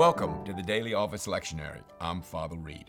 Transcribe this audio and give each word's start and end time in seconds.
Welcome 0.00 0.42
to 0.46 0.54
the 0.54 0.62
Daily 0.62 0.94
Office 0.94 1.26
Lectionary. 1.26 1.82
I'm 2.00 2.22
Father 2.22 2.56
Reed. 2.56 2.86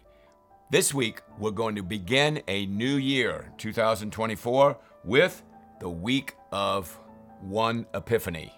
This 0.70 0.94
week, 0.94 1.20
we're 1.38 1.52
going 1.52 1.76
to 1.76 1.84
begin 1.84 2.42
a 2.48 2.68
new 2.68 2.96
year, 2.96 3.52
2024, 3.58 4.78
with 5.04 5.44
the 5.82 5.90
week 5.90 6.36
of 6.54 6.98
one 7.42 7.86
Epiphany. 7.94 8.54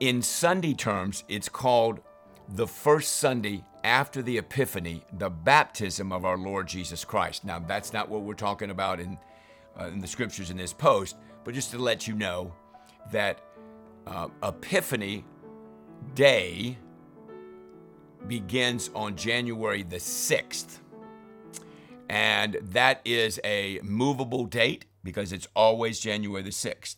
In 0.00 0.22
Sunday 0.22 0.72
terms, 0.72 1.24
it's 1.28 1.50
called 1.50 2.00
the 2.48 2.66
first 2.66 3.16
Sunday 3.16 3.62
after 3.84 4.22
the 4.22 4.38
Epiphany, 4.38 5.04
the 5.18 5.28
baptism 5.28 6.10
of 6.10 6.24
our 6.24 6.38
Lord 6.38 6.68
Jesus 6.68 7.04
Christ. 7.04 7.44
Now, 7.44 7.58
that's 7.58 7.92
not 7.92 8.08
what 8.08 8.22
we're 8.22 8.32
talking 8.32 8.70
about 8.70 8.98
in, 8.98 9.18
uh, 9.78 9.88
in 9.88 10.00
the 10.00 10.08
scriptures 10.08 10.48
in 10.48 10.56
this 10.56 10.72
post, 10.72 11.16
but 11.44 11.52
just 11.52 11.70
to 11.72 11.78
let 11.78 12.08
you 12.08 12.14
know 12.14 12.54
that 13.12 13.42
uh, 14.06 14.28
Epiphany 14.42 15.26
Day 16.14 16.78
begins 18.26 18.90
on 18.94 19.16
January 19.16 19.82
the 19.82 19.96
6th. 19.96 20.78
And 22.08 22.58
that 22.62 23.00
is 23.04 23.40
a 23.44 23.80
movable 23.82 24.46
date 24.46 24.86
because 25.02 25.32
it's 25.32 25.48
always 25.54 26.00
January 26.00 26.42
the 26.42 26.50
6th. 26.50 26.96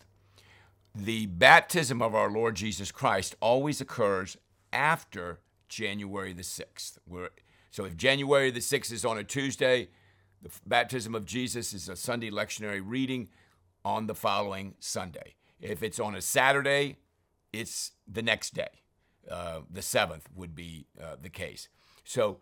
The 0.94 1.26
baptism 1.26 2.02
of 2.02 2.14
our 2.14 2.30
Lord 2.30 2.56
Jesus 2.56 2.90
Christ 2.90 3.36
always 3.40 3.80
occurs 3.80 4.36
after 4.72 5.40
January 5.68 6.32
the 6.32 6.42
6th. 6.42 6.98
We're, 7.06 7.30
so 7.70 7.84
if 7.84 7.96
January 7.96 8.50
the 8.50 8.60
6th 8.60 8.92
is 8.92 9.04
on 9.04 9.18
a 9.18 9.24
Tuesday, 9.24 9.88
the 10.42 10.50
baptism 10.66 11.14
of 11.14 11.24
Jesus 11.24 11.72
is 11.72 11.88
a 11.88 11.96
Sunday 11.96 12.30
lectionary 12.30 12.82
reading 12.84 13.28
on 13.84 14.06
the 14.06 14.14
following 14.14 14.74
Sunday. 14.80 15.34
If 15.60 15.82
it's 15.82 15.98
on 15.98 16.14
a 16.14 16.20
Saturday, 16.20 16.96
it's 17.52 17.92
the 18.06 18.22
next 18.22 18.54
day. 18.54 18.82
Uh, 19.30 19.60
the 19.70 19.82
seventh 19.82 20.28
would 20.34 20.54
be 20.54 20.86
uh, 21.00 21.16
the 21.20 21.28
case. 21.28 21.68
So 22.04 22.38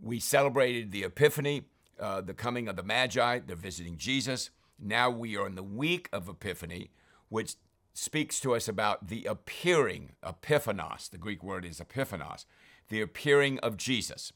we 0.00 0.20
celebrated 0.20 0.92
the 0.92 1.04
Epiphany, 1.04 1.64
uh, 1.98 2.20
the 2.20 2.34
coming 2.34 2.68
of 2.68 2.76
the 2.76 2.82
Magi. 2.82 3.40
They're 3.40 3.56
visiting 3.56 3.96
Jesus. 3.96 4.50
Now 4.78 5.10
we 5.10 5.36
are 5.36 5.46
in 5.46 5.56
the 5.56 5.62
week 5.62 6.08
of 6.12 6.28
Epiphany, 6.28 6.90
which 7.28 7.56
speaks 7.92 8.38
to 8.40 8.54
us 8.54 8.68
about 8.68 9.08
the 9.08 9.24
appearing, 9.24 10.12
epiphanos. 10.24 11.10
The 11.10 11.18
Greek 11.18 11.42
word 11.42 11.64
is 11.64 11.80
epiphanos, 11.80 12.44
the 12.88 13.00
appearing 13.00 13.58
of 13.58 13.76
Jesus. 13.76 14.32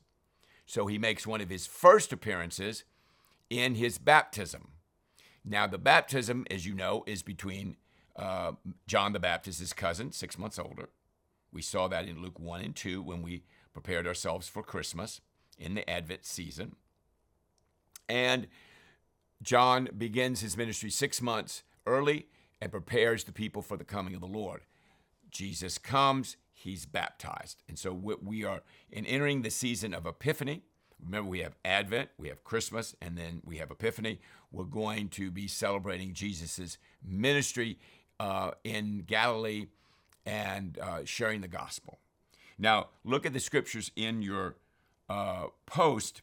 So 0.67 0.86
he 0.86 0.98
makes 0.98 1.27
one 1.27 1.41
of 1.41 1.48
his 1.48 1.67
first 1.67 2.12
appearances 2.12 2.84
in 3.48 3.77
his 3.77 3.98
baptism. 3.98 4.73
Now, 5.45 5.67
the 5.67 5.78
baptism, 5.78 6.47
as 6.50 6.67
you 6.67 6.75
know, 6.75 7.05
is 7.06 7.23
between 7.23 7.77
uh, 8.17 8.53
John 8.86 9.12
the 9.12 9.20
Baptist's 9.20 9.73
cousin, 9.73 10.12
six 10.12 10.39
months 10.39 10.58
older. 10.58 10.89
We 11.53 11.62
saw 11.62 11.89
that 11.89 12.08
in 12.08 12.22
Luke 12.22 12.39
1 12.39 12.61
and 12.62 12.75
2 12.75 13.03
when 13.03 13.22
we 13.22 13.45
prepared 13.72 14.06
ourselves 14.06 14.48
for 14.48 14.62
Christmas 14.62 15.20
in 15.58 15.75
the 15.75 15.89
Advent 15.89 16.25
season. 16.25 16.77
And 18.08 18.48
John 19.42 19.89
begins 19.97 20.41
his 20.41 20.56
ministry 20.56 20.91
six 20.91 21.20
months 21.20 21.62
early 21.86 22.27
and 22.61 22.70
prepares 22.70 23.25
the 23.25 23.33
people 23.33 23.62
for 23.62 23.77
the 23.77 23.84
coming 23.84 24.14
of 24.14 24.20
the 24.20 24.27
Lord. 24.27 24.62
Jesus 25.30 25.78
comes, 25.78 26.36
he's 26.53 26.86
baptized. 26.86 27.62
And 27.69 27.78
so 27.78 27.92
we 27.92 28.45
are 28.45 28.62
in 28.91 29.06
entering 29.06 29.42
the 29.42 29.50
season 29.50 29.95
of 29.95 30.06
Epiphany. 30.06 30.62
Remember, 31.03 31.28
we 31.28 31.41
have 31.41 31.56
Advent, 31.64 32.11
we 32.19 32.28
have 32.28 32.45
Christmas, 32.45 32.95
and 33.00 33.19
then 33.19 33.41
we 33.45 33.56
have 33.56 33.70
Epiphany. 33.73 34.20
We're 34.53 34.64
going 34.64 35.08
to 35.11 35.30
be 35.33 35.48
celebrating 35.48 36.12
Jesus' 36.12 36.78
ministry 37.05 37.78
uh, 38.20 38.53
in 38.62 39.03
Galilee 39.06 39.67
and 40.25 40.78
uh, 40.78 41.01
sharing 41.05 41.41
the 41.41 41.48
gospel. 41.48 41.98
Now, 42.59 42.89
look 43.05 43.27
at 43.27 43.33
the 43.33 43.41
scriptures 43.41 43.91
in 43.97 44.23
your 44.23 44.56
uh, 45.09 45.47
post 45.67 46.23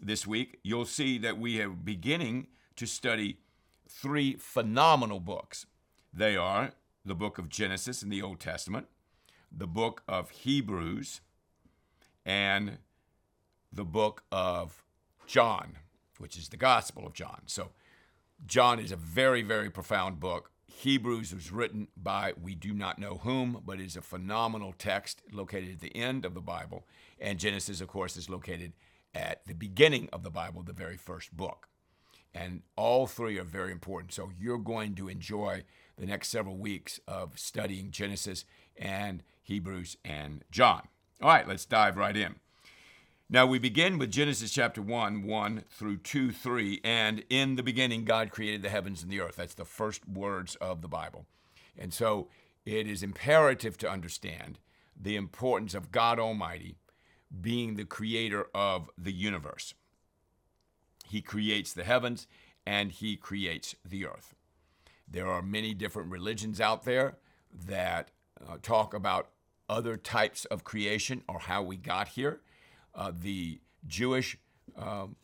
this 0.00 0.26
week. 0.26 0.58
You'll 0.62 0.84
see 0.84 1.18
that 1.18 1.38
we 1.38 1.60
are 1.60 1.68
beginning 1.70 2.46
to 2.76 2.86
study 2.86 3.38
three 3.88 4.34
phenomenal 4.34 5.20
books. 5.20 5.66
They 6.12 6.36
are 6.36 6.72
the 7.04 7.14
book 7.14 7.38
of 7.38 7.48
Genesis 7.48 8.02
in 8.02 8.08
the 8.08 8.22
Old 8.22 8.40
Testament, 8.40 8.86
the 9.50 9.66
book 9.66 10.02
of 10.06 10.30
Hebrews, 10.30 11.20
and 12.24 12.78
the 13.72 13.84
book 13.84 14.22
of 14.30 14.84
John, 15.26 15.78
which 16.18 16.36
is 16.36 16.48
the 16.48 16.56
Gospel 16.56 17.06
of 17.06 17.14
John. 17.14 17.42
So, 17.46 17.70
John 18.46 18.78
is 18.78 18.92
a 18.92 18.96
very, 18.96 19.42
very 19.42 19.70
profound 19.70 20.20
book. 20.20 20.50
Hebrews 20.72 21.34
was 21.34 21.52
written 21.52 21.88
by 21.96 22.34
we 22.40 22.54
do 22.54 22.72
not 22.72 22.98
know 22.98 23.20
whom, 23.22 23.62
but 23.64 23.80
is 23.80 23.96
a 23.96 24.02
phenomenal 24.02 24.72
text 24.76 25.22
located 25.32 25.72
at 25.72 25.80
the 25.80 25.94
end 25.96 26.24
of 26.24 26.34
the 26.34 26.40
Bible. 26.40 26.86
And 27.20 27.38
Genesis, 27.38 27.80
of 27.80 27.88
course, 27.88 28.16
is 28.16 28.30
located 28.30 28.72
at 29.14 29.46
the 29.46 29.54
beginning 29.54 30.08
of 30.12 30.22
the 30.22 30.30
Bible, 30.30 30.62
the 30.62 30.72
very 30.72 30.96
first 30.96 31.36
book. 31.36 31.68
And 32.32 32.62
all 32.76 33.06
three 33.06 33.38
are 33.38 33.44
very 33.44 33.72
important. 33.72 34.12
So 34.12 34.30
you're 34.38 34.58
going 34.58 34.94
to 34.94 35.08
enjoy 35.08 35.64
the 35.98 36.06
next 36.06 36.28
several 36.28 36.56
weeks 36.56 37.00
of 37.08 37.38
studying 37.38 37.90
Genesis 37.90 38.44
and 38.76 39.22
Hebrews 39.42 39.96
and 40.04 40.44
John. 40.50 40.82
All 41.20 41.28
right, 41.28 41.48
let's 41.48 41.66
dive 41.66 41.96
right 41.96 42.16
in. 42.16 42.36
Now 43.32 43.46
we 43.46 43.60
begin 43.60 43.96
with 43.96 44.10
Genesis 44.10 44.50
chapter 44.50 44.82
1, 44.82 45.22
1 45.24 45.64
through 45.70 45.98
2, 45.98 46.32
3. 46.32 46.80
And 46.82 47.22
in 47.30 47.54
the 47.54 47.62
beginning, 47.62 48.04
God 48.04 48.32
created 48.32 48.62
the 48.62 48.70
heavens 48.70 49.04
and 49.04 49.12
the 49.12 49.20
earth. 49.20 49.36
That's 49.36 49.54
the 49.54 49.64
first 49.64 50.08
words 50.08 50.56
of 50.56 50.82
the 50.82 50.88
Bible. 50.88 51.26
And 51.78 51.94
so 51.94 52.26
it 52.66 52.88
is 52.88 53.04
imperative 53.04 53.78
to 53.78 53.88
understand 53.88 54.58
the 55.00 55.14
importance 55.14 55.74
of 55.74 55.92
God 55.92 56.18
Almighty 56.18 56.74
being 57.40 57.76
the 57.76 57.84
creator 57.84 58.48
of 58.52 58.90
the 58.98 59.12
universe. 59.12 59.74
He 61.08 61.22
creates 61.22 61.72
the 61.72 61.84
heavens 61.84 62.26
and 62.66 62.90
he 62.90 63.14
creates 63.14 63.76
the 63.88 64.06
earth. 64.06 64.34
There 65.06 65.28
are 65.28 65.40
many 65.40 65.72
different 65.72 66.10
religions 66.10 66.60
out 66.60 66.82
there 66.82 67.14
that 67.64 68.10
uh, 68.44 68.56
talk 68.60 68.92
about 68.92 69.28
other 69.68 69.96
types 69.96 70.46
of 70.46 70.64
creation 70.64 71.22
or 71.28 71.38
how 71.38 71.62
we 71.62 71.76
got 71.76 72.08
here 72.08 72.40
uh, 72.94 73.12
the 73.18 73.60
Jewish 73.86 74.36
um, 74.76 75.16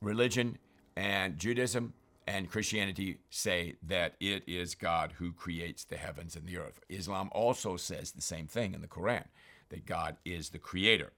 religion 0.00 0.58
and 0.96 1.38
Judaism 1.38 1.94
and 2.26 2.50
Christianity 2.50 3.18
say 3.30 3.74
that 3.82 4.14
it 4.20 4.44
is 4.46 4.74
God 4.74 5.12
who 5.18 5.32
creates 5.32 5.84
the 5.84 5.96
heavens 5.96 6.36
and 6.36 6.46
the 6.46 6.56
earth. 6.56 6.80
Islam 6.88 7.28
also 7.32 7.76
says 7.76 8.12
the 8.12 8.22
same 8.22 8.46
thing 8.46 8.74
in 8.74 8.80
the 8.80 8.88
Quran, 8.88 9.24
that 9.68 9.86
God 9.86 10.16
is 10.24 10.50
the 10.50 10.58
creator. 10.58 11.12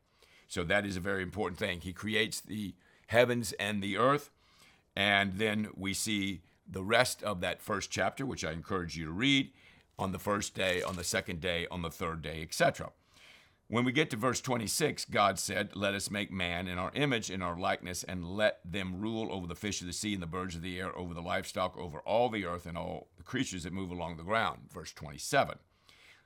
So 0.49 0.65
that 0.65 0.87
is 0.87 0.97
a 0.97 1.01
very 1.01 1.23
important 1.23 1.59
thing. 1.59 1.81
He 1.81 1.93
creates 1.93 2.41
the 2.41 2.75
heavens 3.09 3.53
and 3.53 3.83
the 3.83 3.97
earth. 3.97 4.31
And 4.97 5.35
then 5.35 5.69
we 5.77 5.95
see 5.95 6.41
the 6.69 6.83
rest 6.83 7.23
of 7.23 7.41
that 7.41 7.63
first 7.63 7.91
chapter, 7.91 8.27
which 8.27 8.45
I 8.45 8.53
encourage 8.53 8.97
you 8.97 9.05
to 9.07 9.13
read 9.13 9.51
on 9.99 10.13
the 10.13 10.19
first 10.19 10.55
day, 10.55 10.83
on 10.83 10.97
the 10.97 11.05
second 11.05 11.41
day, 11.41 11.67
on 11.71 11.83
the 11.83 11.91
third 11.91 12.23
day, 12.23 12.43
etc. 12.43 12.91
When 13.69 13.85
we 13.85 13.91
get 13.91 14.11
to 14.11 14.17
verse 14.17 14.41
26, 14.41 15.07
God 15.07 15.41
said, 15.41 15.75
Let 15.75 15.95
us 15.95 16.09
make 16.09 16.31
man 16.31 16.69
in 16.69 16.79
our 16.79 16.93
image, 16.95 17.31
in 17.31 17.43
our 17.43 17.59
likeness, 17.59 18.05
and 18.05 18.25
let 18.25 18.61
them 18.65 19.01
rule 19.01 19.29
over 19.33 19.49
the 19.49 19.57
fish 19.57 19.81
of 19.81 19.89
the 19.89 19.93
sea 19.93 20.15
and 20.15 20.23
the 20.23 20.27
birds 20.27 20.55
of 20.55 20.63
the 20.63 20.79
air, 20.79 20.97
over 20.97 21.15
the 21.15 21.21
livestock, 21.21 21.77
over 21.77 21.99
all 22.01 22.29
the 22.29 22.45
earth, 22.45 22.67
and 22.67 22.79
all 22.79 23.09
the 23.17 23.25
creatures 23.25 23.65
that 23.65 23.73
move 23.73 23.91
along 23.91 24.17
the 24.17 24.23
ground. 24.23 24.61
Verse 24.73 24.93
27. 24.93 25.59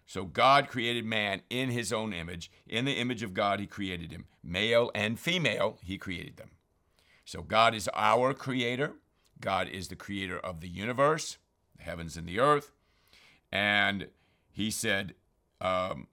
So 0.07 0.25
God 0.25 0.69
created 0.69 1.07
man 1.07 1.41
in 1.49 1.71
his 1.71 1.95
own 1.95 2.13
image. 2.13 2.51
In 2.67 2.85
the 2.85 2.95
image 2.99 3.23
of 3.23 3.33
God, 3.33 3.59
he 3.59 3.67
created 3.67 4.11
him. 4.13 4.27
Male 4.43 4.91
and 4.95 5.19
female, 5.19 5.79
he 5.83 5.97
created 5.97 6.37
them. 6.37 6.51
So 7.25 7.43
God 7.43 7.75
is 7.75 7.89
our 7.95 8.35
creator. 8.35 8.95
God 9.41 9.69
is 9.69 9.89
the 9.89 9.97
creator 9.97 10.39
of 10.39 10.61
the 10.61 10.69
universe, 10.69 11.39
the 11.77 11.85
heavens 11.85 12.17
and 12.19 12.27
the 12.27 12.41
earth. 12.41 12.73
And 13.51 14.09
he 14.51 14.71
said, 14.71 15.15
um, 15.61 16.09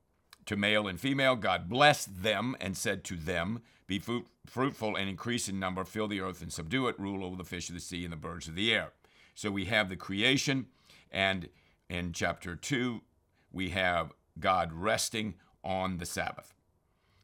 to 0.48 0.56
male 0.56 0.88
and 0.88 1.00
female. 1.00 1.36
God 1.36 1.70
blessed 1.70 2.24
them 2.24 2.56
and 2.60 2.76
said 2.76 3.04
to 3.06 3.16
them, 3.16 3.62
Be 3.86 4.00
fruit, 4.00 4.28
fruitful 4.46 4.96
and 4.96 5.08
increase 5.10 5.48
in 5.48 5.60
number, 5.60 5.84
fill 5.84 6.08
the 6.08 6.22
earth 6.22 6.42
and 6.42 6.52
subdue 6.52 6.88
it, 6.88 7.00
rule 7.00 7.24
over 7.24 7.36
the 7.36 7.44
fish 7.44 7.70
of 7.70 7.76
the 7.76 7.82
sea 7.82 8.04
and 8.04 8.12
the 8.12 8.18
birds 8.18 8.48
of 8.48 8.56
the 8.56 8.74
air. 8.74 8.92
So 9.36 9.52
we 9.52 9.66
have 9.66 9.90
the 9.90 9.96
creation, 9.96 10.66
and 11.12 11.50
in 11.90 12.12
chapter 12.12 12.56
2, 12.56 13.02
we 13.52 13.70
have 13.70 14.14
God 14.40 14.74
resting 14.74 15.36
on 15.64 15.98
the 15.98 16.06
Sabbath. 16.06 16.54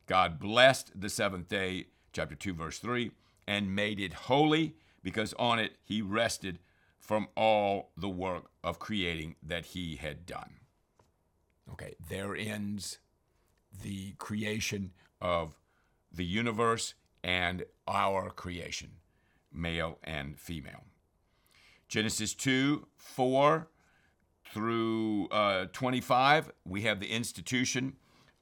God 0.05 0.39
blessed 0.39 0.99
the 0.99 1.09
seventh 1.09 1.47
day, 1.47 1.87
chapter 2.11 2.35
2, 2.35 2.53
verse 2.53 2.77
3, 2.77 3.11
and 3.47 3.75
made 3.75 3.99
it 3.99 4.13
holy 4.13 4.75
because 5.01 5.33
on 5.39 5.59
it 5.59 5.73
he 5.83 6.01
rested 6.01 6.59
from 6.99 7.27
all 7.35 7.91
the 7.97 8.09
work 8.09 8.45
of 8.63 8.79
creating 8.79 9.35
that 9.43 9.67
he 9.67 9.95
had 9.97 10.25
done. 10.25 10.55
Okay, 11.71 11.95
there 12.09 12.35
ends 12.35 12.99
the 13.81 14.13
creation 14.13 14.91
of 15.21 15.57
the 16.11 16.25
universe 16.25 16.93
and 17.23 17.63
our 17.87 18.29
creation, 18.29 18.91
male 19.51 19.97
and 20.03 20.37
female. 20.37 20.83
Genesis 21.87 22.33
2 22.33 22.87
4 22.97 23.67
through 24.53 25.27
uh, 25.29 25.65
25, 25.73 26.51
we 26.65 26.81
have 26.83 26.99
the 26.99 27.11
institution 27.11 27.93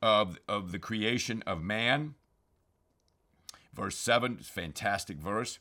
of, 0.02 0.40
of 0.48 0.72
the 0.72 0.80
creation 0.80 1.44
of 1.48 1.64
man. 1.64 2.16
Verse 3.74 3.98
7, 3.98 4.38
fantastic 4.38 5.18
verse. 5.18 5.60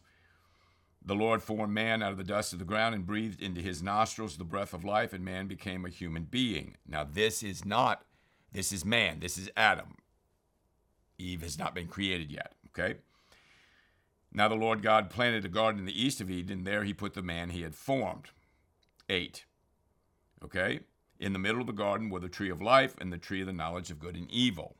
The 1.02 1.14
Lord 1.14 1.42
formed 1.42 1.72
man 1.72 2.02
out 2.02 2.12
of 2.12 2.18
the 2.18 2.24
dust 2.24 2.52
of 2.52 2.58
the 2.58 2.64
ground 2.64 2.94
and 2.94 3.06
breathed 3.06 3.40
into 3.40 3.60
his 3.60 3.82
nostrils 3.82 4.36
the 4.36 4.44
breath 4.44 4.74
of 4.74 4.84
life, 4.84 5.12
and 5.12 5.24
man 5.24 5.46
became 5.46 5.84
a 5.84 5.90
human 5.90 6.24
being. 6.24 6.76
Now, 6.86 7.04
this 7.04 7.42
is 7.42 7.64
not, 7.64 8.04
this 8.52 8.72
is 8.72 8.84
man, 8.84 9.20
this 9.20 9.38
is 9.38 9.50
Adam. 9.56 9.96
Eve 11.18 11.42
has 11.42 11.58
not 11.58 11.74
been 11.74 11.86
created 11.86 12.30
yet, 12.30 12.54
okay? 12.68 12.98
Now 14.32 14.48
the 14.48 14.54
Lord 14.54 14.82
God 14.82 15.10
planted 15.10 15.44
a 15.44 15.48
garden 15.48 15.80
in 15.80 15.86
the 15.86 16.02
east 16.02 16.20
of 16.20 16.30
Eden, 16.30 16.64
there 16.64 16.84
he 16.84 16.94
put 16.94 17.14
the 17.14 17.22
man 17.22 17.50
he 17.50 17.62
had 17.62 17.74
formed. 17.74 18.30
8. 19.08 19.44
Okay? 20.44 20.80
In 21.18 21.32
the 21.32 21.38
middle 21.38 21.60
of 21.60 21.66
the 21.66 21.72
garden 21.72 22.08
were 22.08 22.20
the 22.20 22.28
tree 22.28 22.48
of 22.48 22.62
life 22.62 22.94
and 23.00 23.12
the 23.12 23.18
tree 23.18 23.40
of 23.40 23.46
the 23.46 23.52
knowledge 23.52 23.90
of 23.90 23.98
good 23.98 24.16
and 24.16 24.30
evil. 24.30 24.76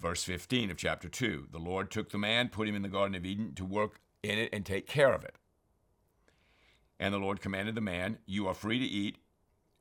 Verse 0.00 0.22
15 0.24 0.70
of 0.70 0.76
chapter 0.76 1.08
2 1.08 1.48
The 1.50 1.58
Lord 1.58 1.90
took 1.90 2.10
the 2.10 2.18
man, 2.18 2.48
put 2.48 2.68
him 2.68 2.74
in 2.74 2.82
the 2.82 2.88
Garden 2.88 3.14
of 3.14 3.24
Eden 3.24 3.54
to 3.54 3.64
work 3.64 4.00
in 4.22 4.38
it 4.38 4.50
and 4.52 4.64
take 4.64 4.86
care 4.86 5.12
of 5.12 5.24
it. 5.24 5.34
And 6.98 7.12
the 7.12 7.18
Lord 7.18 7.40
commanded 7.40 7.74
the 7.74 7.80
man, 7.80 8.18
You 8.26 8.46
are 8.46 8.54
free 8.54 8.78
to 8.78 8.84
eat 8.84 9.16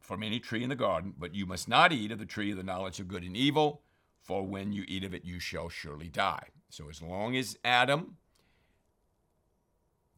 from 0.05 0.21
any 0.21 0.39
tree 0.39 0.63
in 0.63 0.69
the 0.69 0.75
garden, 0.75 1.13
but 1.17 1.33
you 1.33 1.45
must 1.45 1.67
not 1.67 1.91
eat 1.91 2.11
of 2.11 2.19
the 2.19 2.25
tree 2.25 2.51
of 2.51 2.57
the 2.57 2.63
knowledge 2.63 2.99
of 2.99 3.07
good 3.07 3.23
and 3.23 3.35
evil, 3.35 3.81
for 4.21 4.43
when 4.43 4.71
you 4.71 4.83
eat 4.87 5.03
of 5.03 5.13
it, 5.13 5.25
you 5.25 5.39
shall 5.39 5.67
surely 5.67 6.07
die. 6.07 6.47
So, 6.69 6.89
as 6.89 7.01
long 7.01 7.35
as 7.35 7.57
Adam 7.63 8.17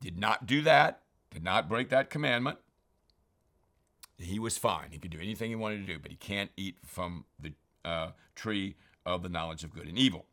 did 0.01 0.17
not 0.17 0.45
do 0.45 0.61
that, 0.61 1.03
did 1.31 1.43
not 1.43 1.69
break 1.69 1.89
that 1.89 2.09
commandment, 2.09 2.59
he 4.17 4.39
was 4.39 4.57
fine. 4.57 4.91
He 4.91 4.99
could 4.99 5.11
do 5.11 5.19
anything 5.19 5.49
he 5.49 5.55
wanted 5.55 5.85
to 5.85 5.93
do, 5.93 5.99
but 5.99 6.11
he 6.11 6.17
can't 6.17 6.51
eat 6.57 6.77
from 6.85 7.25
the 7.39 7.53
uh, 7.85 8.11
tree 8.35 8.75
of 9.05 9.23
the 9.23 9.29
knowledge 9.29 9.63
of 9.63 9.73
good 9.73 9.87
and 9.87 9.97
evil. 9.97 10.25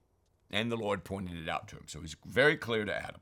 And 0.51 0.71
the 0.71 0.77
Lord 0.77 1.05
pointed 1.05 1.39
it 1.39 1.49
out 1.49 1.69
to 1.69 1.77
him. 1.77 1.85
So 1.87 2.01
he's 2.01 2.17
very 2.27 2.57
clear 2.57 2.85
to 2.85 2.95
Adam. 2.95 3.21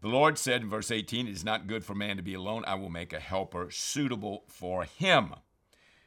The 0.00 0.08
Lord 0.08 0.38
said 0.38 0.62
in 0.62 0.70
verse 0.70 0.90
18, 0.90 1.28
It 1.28 1.32
is 1.32 1.44
not 1.44 1.66
good 1.66 1.84
for 1.84 1.94
man 1.94 2.16
to 2.16 2.22
be 2.22 2.34
alone. 2.34 2.64
I 2.66 2.74
will 2.74 2.88
make 2.88 3.12
a 3.12 3.20
helper 3.20 3.70
suitable 3.70 4.44
for 4.48 4.84
him. 4.84 5.34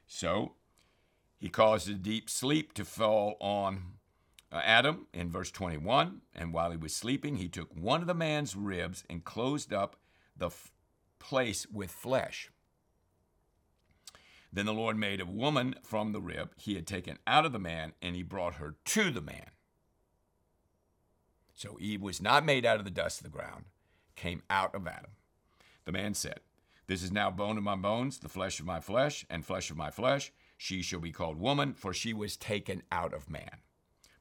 So 0.08 0.54
he 1.38 1.50
caused 1.50 1.90
a 1.90 1.94
deep 1.94 2.30
sleep 2.30 2.74
to 2.74 2.86
fall 2.86 3.38
on 3.40 3.84
uh, 4.52 4.62
Adam 4.64 5.08
in 5.14 5.30
verse 5.30 5.52
21. 5.52 6.22
And 6.34 6.54
while 6.54 6.72
he 6.72 6.78
was 6.78 6.96
sleeping, 6.96 7.38
he 7.38 7.48
took 7.48 7.70
one 7.76 8.02
of 8.02 8.08
the 8.08 8.14
man's 8.16 8.56
ribs 8.56 9.04
and 9.10 9.24
closed 9.24 9.72
up 9.72 9.98
the 10.36 10.48
f- 10.48 10.72
place 11.20 11.68
with 11.68 11.92
flesh. 11.92 12.50
Then 14.52 14.66
the 14.66 14.74
Lord 14.74 14.98
made 14.98 15.20
a 15.20 15.26
woman 15.26 15.76
from 15.84 16.12
the 16.12 16.22
rib 16.22 16.52
he 16.58 16.76
had 16.76 16.86
taken 16.86 17.18
out 17.26 17.46
of 17.46 17.52
the 17.52 17.60
man, 17.60 17.94
and 18.02 18.16
he 18.16 18.24
brought 18.24 18.56
her 18.56 18.76
to 18.86 19.12
the 19.12 19.22
man. 19.22 19.50
So 21.56 21.78
Eve 21.80 22.02
was 22.02 22.22
not 22.22 22.46
made 22.46 22.66
out 22.66 22.78
of 22.78 22.86
the 22.86 22.92
dust 22.92 23.20
of 23.20 23.24
the 23.24 23.30
ground, 23.30 23.66
came 24.16 24.44
out 24.50 24.76
of 24.76 24.88
Adam. 24.88 25.12
The 25.86 25.92
man 25.92 26.14
said, 26.14 26.40
This 26.88 27.04
is 27.04 27.12
now 27.12 27.32
bone 27.32 27.58
of 27.58 27.64
my 27.64 27.76
bones, 27.76 28.20
the 28.20 28.30
flesh 28.30 28.60
of 28.60 28.66
my 28.66 28.80
flesh, 28.80 29.26
and 29.30 29.46
flesh 29.46 29.70
of 29.70 29.78
my 29.78 29.92
flesh. 29.92 30.32
She 30.58 30.82
shall 30.82 31.00
be 31.00 31.12
called 31.12 31.40
woman, 31.40 31.74
for 31.74 31.94
she 31.94 32.14
was 32.14 32.38
taken 32.38 32.84
out 32.92 33.14
of 33.14 33.30
man. 33.30 33.58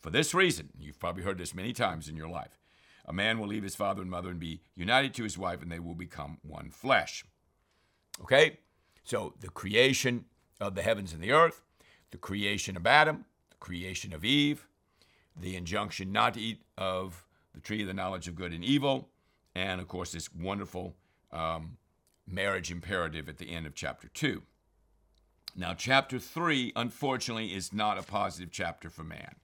For 0.01 0.11
this 0.11 0.35
reason, 0.35 0.71
you've 0.79 0.99
probably 0.99 1.23
heard 1.23 1.39
this 1.39 1.55
many 1.55 1.73
times 1.73 2.09
in 2.09 2.17
your 2.17 2.29
life, 2.29 2.59
a 3.05 3.13
man 3.13 3.39
will 3.39 3.49
leave 3.49 3.63
his 3.63 3.77
father 3.77 4.03
and 4.03 4.11
mother 4.11 4.31
and 4.31 4.41
be 4.41 4.61
united 4.75 5.15
to 5.15 5.23
his 5.23 5.39
wife, 5.39 5.63
and 5.63 5.71
they 5.71 5.79
will 5.79 5.95
become 5.95 6.39
one 6.43 6.71
flesh. 6.71 7.25
Okay? 8.21 8.59
So 9.05 9.35
the 9.41 9.49
creation 9.49 10.25
of 10.61 10.75
the 10.75 10.83
heavens 10.83 11.13
and 11.13 11.23
the 11.23 11.33
earth, 11.33 11.63
the 12.11 12.19
creation 12.19 12.77
of 12.77 12.87
Adam, 12.87 13.25
the 13.51 13.57
creation 13.57 14.13
of 14.13 14.25
Eve, 14.25 14.67
the 15.37 15.57
injunction 15.57 16.13
not 16.13 16.35
to 16.35 16.41
eat 16.41 16.63
of 16.77 17.27
the 17.55 17.61
tree 17.61 17.83
of 17.83 17.89
the 17.89 17.95
knowledge 17.95 18.29
of 18.29 18.35
good 18.35 18.53
and 18.53 18.65
evil, 18.65 19.09
and 19.55 19.81
of 19.81 19.89
course 19.89 20.13
this 20.13 20.33
wonderful 20.33 20.97
um, 21.33 21.77
marriage 22.27 22.71
imperative 22.71 23.29
at 23.29 23.39
the 23.39 23.51
end 23.51 23.67
of 23.67 23.75
chapter 23.75 24.09
2. 24.09 24.43
Now, 25.55 25.75
chapter 25.75 26.19
3, 26.19 26.73
unfortunately, 26.75 27.55
is 27.55 27.75
not 27.75 27.99
a 27.99 28.03
positive 28.03 28.51
chapter 28.51 28.89
for 28.89 29.05
man. 29.05 29.35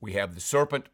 We 0.00 0.12
have 0.12 0.34
the 0.34 0.40
serpent 0.40 0.88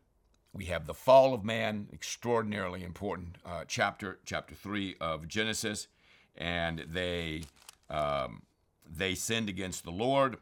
we 0.52 0.64
have 0.66 0.86
the 0.86 0.94
fall 0.94 1.34
of 1.34 1.44
man, 1.44 1.88
extraordinarily 1.92 2.82
important 2.82 3.36
uh, 3.44 3.64
chapter, 3.68 4.18
chapter 4.24 4.54
three 4.54 4.96
of 5.00 5.28
Genesis, 5.28 5.88
and 6.36 6.84
they 6.88 7.44
um, 7.90 8.42
they 8.84 9.14
sinned 9.14 9.48
against 9.48 9.84
the 9.84 9.92
Lord. 9.92 10.38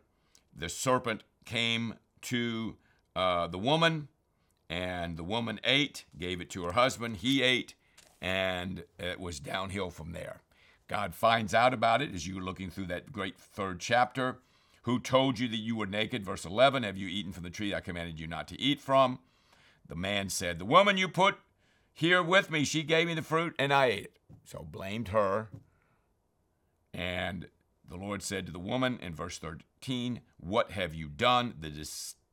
The 0.56 0.69
serpent 0.69 1.22
came 1.44 1.94
to 2.22 2.76
uh, 3.14 3.48
the 3.48 3.58
woman, 3.58 4.08
and 4.68 5.16
the 5.16 5.24
woman 5.24 5.60
ate, 5.64 6.04
gave 6.18 6.40
it 6.40 6.50
to 6.50 6.64
her 6.64 6.72
husband. 6.72 7.18
He 7.18 7.42
ate, 7.42 7.74
and 8.20 8.84
it 8.98 9.20
was 9.20 9.40
downhill 9.40 9.90
from 9.90 10.12
there. 10.12 10.40
God 10.88 11.14
finds 11.14 11.54
out 11.54 11.74
about 11.74 12.02
it 12.02 12.14
as 12.14 12.26
you're 12.26 12.42
looking 12.42 12.70
through 12.70 12.86
that 12.86 13.12
great 13.12 13.36
third 13.38 13.80
chapter. 13.80 14.38
Who 14.82 15.00
told 15.00 15.38
you 15.38 15.48
that 15.48 15.56
you 15.56 15.74
were 15.74 15.86
naked? 15.86 16.24
Verse 16.24 16.44
11 16.44 16.84
Have 16.84 16.96
you 16.96 17.08
eaten 17.08 17.32
from 17.32 17.42
the 17.42 17.50
tree 17.50 17.74
I 17.74 17.80
commanded 17.80 18.20
you 18.20 18.26
not 18.26 18.46
to 18.48 18.60
eat 18.60 18.80
from? 18.80 19.18
The 19.88 19.96
man 19.96 20.28
said, 20.28 20.58
The 20.58 20.64
woman 20.64 20.96
you 20.96 21.08
put 21.08 21.38
here 21.92 22.22
with 22.22 22.50
me, 22.50 22.64
she 22.64 22.82
gave 22.82 23.08
me 23.08 23.14
the 23.14 23.22
fruit 23.22 23.54
and 23.58 23.72
I 23.72 23.86
ate 23.86 24.04
it. 24.04 24.19
So 24.44 24.66
blamed 24.70 25.08
her. 25.08 25.48
And 26.94 27.48
the 27.88 27.96
Lord 27.96 28.22
said 28.22 28.46
to 28.46 28.52
the 28.52 28.58
woman 28.58 28.98
in 29.02 29.14
verse 29.14 29.38
13, 29.38 30.20
What 30.38 30.70
have 30.70 30.94
you 30.94 31.08
done? 31.08 31.54
The, 31.58 31.70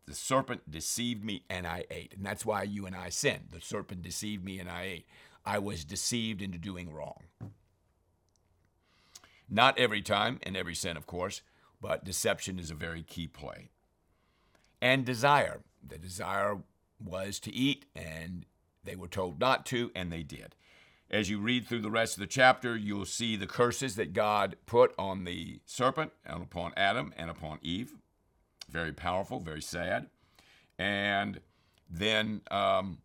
the 0.06 0.14
serpent 0.14 0.70
deceived 0.70 1.24
me 1.24 1.44
and 1.50 1.66
I 1.66 1.86
ate. 1.90 2.14
And 2.16 2.26
that's 2.26 2.46
why 2.46 2.64
you 2.64 2.86
and 2.86 2.96
I 2.96 3.10
sinned. 3.10 3.50
The 3.52 3.62
serpent 3.62 4.02
deceived 4.02 4.44
me 4.44 4.60
and 4.60 4.70
I 4.70 4.84
ate. 4.84 5.06
I 5.46 5.60
was 5.60 5.86
deceived 5.86 6.42
into 6.42 6.58
doing 6.58 6.92
wrong. 6.92 7.24
Not 9.50 9.78
every 9.78 10.02
time, 10.02 10.40
and 10.44 10.56
every 10.56 10.74
sin, 10.74 10.98
of 10.98 11.06
course, 11.06 11.42
but 11.82 12.06
deception 12.06 12.60
is 12.60 12.72
a 12.72 12.76
very 12.76 13.04
key 13.04 13.28
play. 13.28 13.70
And 14.82 15.06
desire. 15.06 15.62
The 15.86 15.98
desire 15.98 16.60
was 17.04 17.40
to 17.42 17.54
eat, 17.54 17.86
and 17.96 18.46
they 18.84 18.96
were 18.96 19.08
told 19.08 19.40
not 19.40 19.66
to, 19.68 19.92
and 19.94 20.12
they 20.12 20.24
did. 20.24 20.56
As 21.10 21.30
you 21.30 21.40
read 21.40 21.68
through 21.68 21.82
the 21.82 21.92
rest 21.92 22.16
of 22.16 22.22
the 22.22 22.28
chapter, 22.28 22.76
you'll 22.76 23.06
see 23.06 23.36
the 23.36 23.46
curses 23.46 23.96
that 23.98 24.14
God 24.14 24.56
put 24.66 24.96
on 24.98 25.26
the 25.26 25.60
serpent 25.66 26.12
and 26.26 26.42
upon 26.42 26.74
Adam 26.76 27.14
and 27.16 27.30
upon 27.30 27.60
Eve. 27.62 27.94
Very 28.74 28.92
powerful, 28.92 29.40
very 29.40 29.62
sad. 29.62 30.08
And 30.80 31.40
then 31.88 32.42
um, 32.50 32.98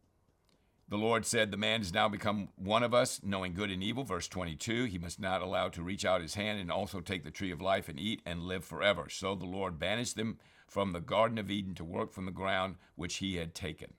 the 0.88 0.96
Lord 0.96 1.26
said, 1.26 1.50
The 1.50 1.58
man 1.58 1.80
has 1.80 1.92
now 1.92 2.08
become 2.08 2.48
one 2.56 2.82
of 2.82 2.94
us, 2.94 3.20
knowing 3.22 3.52
good 3.52 3.70
and 3.70 3.82
evil. 3.82 4.02
Verse 4.02 4.26
22 4.26 4.84
He 4.84 4.98
must 4.98 5.20
not 5.20 5.42
allow 5.42 5.68
to 5.68 5.82
reach 5.82 6.06
out 6.06 6.22
his 6.22 6.34
hand 6.34 6.58
and 6.58 6.72
also 6.72 7.00
take 7.00 7.22
the 7.22 7.30
tree 7.30 7.50
of 7.50 7.60
life 7.60 7.90
and 7.90 8.00
eat 8.00 8.22
and 8.24 8.44
live 8.44 8.64
forever. 8.64 9.08
So 9.10 9.34
the 9.34 9.44
Lord 9.44 9.78
banished 9.78 10.16
them 10.16 10.38
from 10.66 10.92
the 10.92 11.00
Garden 11.00 11.36
of 11.36 11.50
Eden 11.50 11.74
to 11.74 11.84
work 11.84 12.12
from 12.12 12.24
the 12.24 12.32
ground 12.32 12.76
which 12.96 13.16
he 13.16 13.36
had 13.36 13.54
taken. 13.54 13.92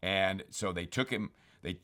And 0.00 0.44
so 0.50 0.72
they 0.72 0.86
took 0.86 1.10
him, 1.10 1.30
they 1.62 1.80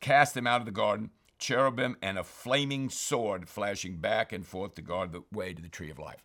cast 0.00 0.34
him 0.34 0.46
out 0.46 0.60
of 0.60 0.66
the 0.66 0.72
garden, 0.72 1.10
cherubim 1.38 1.96
and 2.00 2.18
a 2.18 2.24
flaming 2.24 2.88
sword 2.88 3.46
flashing 3.46 3.98
back 3.98 4.32
and 4.32 4.46
forth 4.46 4.74
to 4.74 4.82
guard 4.82 5.12
the 5.12 5.22
way 5.30 5.52
to 5.52 5.60
the 5.60 5.68
tree 5.68 5.90
of 5.90 5.98
life. 5.98 6.24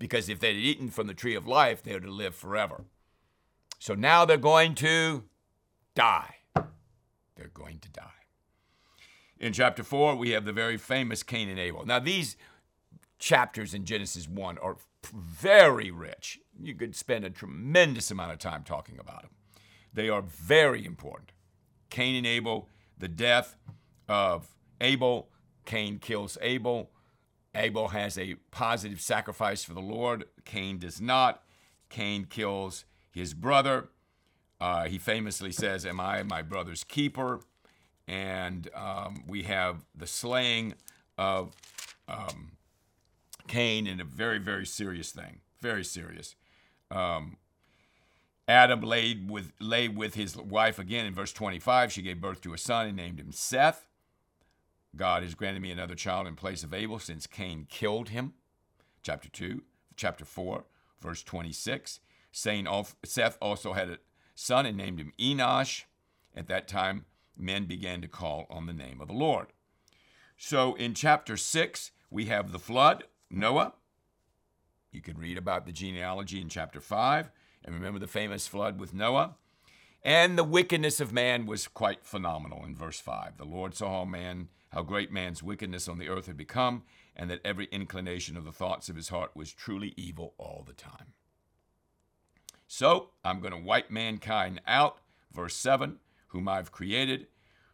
Because 0.00 0.28
if 0.30 0.40
they'd 0.40 0.56
eaten 0.56 0.88
from 0.88 1.06
the 1.06 1.14
tree 1.14 1.36
of 1.36 1.46
life, 1.46 1.82
they 1.82 1.92
would 1.92 2.04
have 2.04 2.12
lived 2.12 2.34
forever. 2.34 2.84
So 3.78 3.94
now 3.94 4.24
they're 4.24 4.38
going 4.38 4.74
to 4.76 5.24
die. 5.94 6.36
They're 7.36 7.50
going 7.52 7.78
to 7.80 7.88
die. 7.90 8.10
In 9.38 9.52
chapter 9.52 9.84
4, 9.84 10.16
we 10.16 10.30
have 10.30 10.46
the 10.46 10.52
very 10.52 10.78
famous 10.78 11.22
Cain 11.22 11.48
and 11.48 11.58
Abel. 11.58 11.84
Now, 11.84 11.98
these 11.98 12.36
chapters 13.18 13.74
in 13.74 13.84
Genesis 13.84 14.26
1 14.26 14.58
are 14.58 14.78
very 15.12 15.90
rich. 15.90 16.40
You 16.58 16.74
could 16.74 16.96
spend 16.96 17.24
a 17.24 17.30
tremendous 17.30 18.10
amount 18.10 18.32
of 18.32 18.38
time 18.38 18.64
talking 18.64 18.98
about 18.98 19.22
them. 19.22 19.30
They 19.92 20.08
are 20.08 20.22
very 20.22 20.84
important. 20.84 21.32
Cain 21.90 22.16
and 22.16 22.26
Abel, 22.26 22.68
the 22.98 23.08
death 23.08 23.56
of 24.08 24.48
Abel, 24.80 25.28
Cain 25.66 25.98
kills 25.98 26.38
Abel. 26.40 26.90
Abel 27.54 27.88
has 27.88 28.16
a 28.16 28.34
positive 28.50 29.00
sacrifice 29.00 29.64
for 29.64 29.74
the 29.74 29.80
Lord. 29.80 30.24
Cain 30.44 30.78
does 30.78 31.00
not. 31.00 31.42
Cain 31.88 32.24
kills 32.24 32.84
his 33.10 33.34
brother. 33.34 33.88
Uh, 34.60 34.86
he 34.86 34.98
famously 34.98 35.50
says, 35.50 35.84
Am 35.84 35.98
I 35.98 36.22
my 36.22 36.42
brother's 36.42 36.84
keeper? 36.84 37.40
And 38.06 38.68
um, 38.74 39.24
we 39.26 39.44
have 39.44 39.84
the 39.94 40.06
slaying 40.06 40.74
of 41.16 41.54
um, 42.08 42.52
Cain 43.48 43.86
in 43.86 44.00
a 44.00 44.04
very, 44.04 44.38
very 44.38 44.66
serious 44.66 45.10
thing. 45.10 45.40
Very 45.60 45.84
serious. 45.84 46.34
Um, 46.90 47.36
Adam 48.46 48.80
laid 48.80 49.30
with, 49.30 49.52
lay 49.60 49.88
with 49.88 50.14
his 50.14 50.36
wife 50.36 50.78
again 50.78 51.06
in 51.06 51.14
verse 51.14 51.32
25. 51.32 51.92
She 51.92 52.02
gave 52.02 52.20
birth 52.20 52.40
to 52.42 52.52
a 52.52 52.58
son 52.58 52.88
and 52.88 52.96
named 52.96 53.20
him 53.20 53.32
Seth. 53.32 53.86
God 54.96 55.22
has 55.22 55.34
granted 55.34 55.62
me 55.62 55.70
another 55.70 55.94
child 55.94 56.26
in 56.26 56.34
place 56.34 56.64
of 56.64 56.74
Abel 56.74 56.98
since 56.98 57.26
Cain 57.26 57.66
killed 57.68 58.08
him. 58.10 58.34
Chapter 59.02 59.28
2, 59.28 59.62
chapter 59.96 60.24
4. 60.24 60.64
verse 61.00 61.22
26. 61.22 62.00
saying 62.32 62.66
Seth 63.04 63.38
also 63.40 63.72
had 63.72 63.90
a 63.90 63.98
son 64.34 64.66
and 64.66 64.76
named 64.76 64.98
him 65.00 65.12
Enosh. 65.18 65.84
At 66.34 66.48
that 66.48 66.68
time, 66.68 67.06
men 67.36 67.64
began 67.64 68.00
to 68.02 68.08
call 68.08 68.46
on 68.50 68.66
the 68.66 68.72
name 68.72 69.00
of 69.00 69.08
the 69.08 69.14
Lord. 69.14 69.48
So 70.36 70.74
in 70.74 70.94
chapter 70.94 71.36
6, 71.36 71.90
we 72.10 72.26
have 72.26 72.52
the 72.52 72.58
flood, 72.58 73.04
Noah. 73.30 73.74
You 74.92 75.00
can 75.00 75.18
read 75.18 75.38
about 75.38 75.66
the 75.66 75.72
genealogy 75.72 76.40
in 76.40 76.48
chapter 76.48 76.80
5 76.80 77.30
and 77.64 77.74
remember 77.74 77.98
the 77.98 78.06
famous 78.06 78.46
flood 78.46 78.80
with 78.80 78.94
Noah. 78.94 79.36
And 80.02 80.38
the 80.38 80.44
wickedness 80.44 81.00
of 81.00 81.12
man 81.12 81.46
was 81.46 81.68
quite 81.68 82.04
phenomenal 82.06 82.64
in 82.64 82.74
verse 82.74 83.00
5. 83.00 83.36
The 83.36 83.44
Lord 83.44 83.74
saw 83.74 84.04
man, 84.04 84.48
how 84.70 84.82
great 84.82 85.12
man's 85.12 85.42
wickedness 85.42 85.88
on 85.88 85.98
the 85.98 86.08
earth 86.08 86.26
had 86.26 86.36
become, 86.36 86.82
and 87.14 87.30
that 87.30 87.40
every 87.44 87.66
inclination 87.66 88.36
of 88.36 88.44
the 88.44 88.52
thoughts 88.52 88.88
of 88.88 88.96
his 88.96 89.08
heart 89.08 89.32
was 89.34 89.52
truly 89.52 89.92
evil 89.96 90.34
all 90.38 90.64
the 90.66 90.72
time. 90.72 91.14
So 92.66 93.10
I'm 93.24 93.40
going 93.40 93.52
to 93.52 93.58
wipe 93.58 93.90
mankind 93.90 94.60
out, 94.66 94.98
verse 95.32 95.56
7, 95.56 95.98
whom 96.28 96.48
I've 96.48 96.70
created 96.70 97.26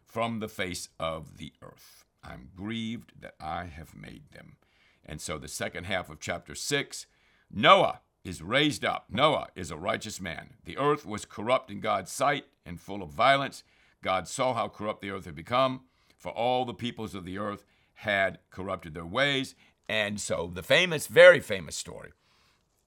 from 0.05 0.41
the 0.41 0.49
face 0.49 0.89
of 0.99 1.37
the 1.37 1.53
earth. 1.63 2.07
I'm 2.25 2.49
grieved 2.57 3.13
that 3.21 3.35
I 3.39 3.65
have 3.65 3.95
made 3.95 4.33
them. 4.33 4.57
And 5.05 5.21
so 5.21 5.39
the 5.39 5.49
second 5.49 5.85
half 5.85 6.11
of 6.11 6.19
chapter 6.19 6.55
6, 6.55 7.07
Noah 7.51 8.01
is 8.25 8.43
raised 8.43 8.85
up. 8.85 9.07
Noah 9.11 9.49
is 9.55 9.71
a 9.71 9.77
righteous 9.77 10.21
man. 10.21 10.55
The 10.65 10.79
earth 10.79 11.07
was 11.07 11.25
corrupt 11.25 11.71
in 11.71 11.81
God's 11.81 12.11
sight 12.11 12.47
and 12.65 12.81
full 12.81 13.03
of 13.03 13.11
violence. 13.11 13.63
God 14.03 14.27
saw 14.27 14.55
how 14.55 14.69
corrupt 14.69 15.03
the 15.03 15.11
earth 15.11 15.27
had 15.27 15.37
become, 15.37 15.83
for 16.17 16.31
all 16.31 16.65
the 16.65 16.75
peoples 16.75 17.15
of 17.15 17.25
the 17.25 17.39
earth 17.39 17.65
had 17.95 18.39
corrupted 18.51 18.95
their 18.95 19.07
ways. 19.07 19.55
And 19.89 20.21
so 20.21 20.51
the 20.53 20.63
famous, 20.63 21.07
very 21.07 21.41
famous 21.41 21.77
story, 21.77 22.13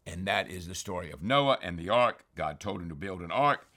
and 0.06 0.26
that 0.28 0.50
is 0.50 0.68
the 0.68 0.76
story 0.76 1.12
of 1.12 1.24
Noah 1.24 1.60
and 1.62 1.78
the 1.78 1.90
ark. 1.90 2.26
God 2.36 2.60
told 2.60 2.82
him 2.82 2.90
to 2.90 2.96
build 2.96 3.22
an 3.22 3.32
ark, 3.32 3.68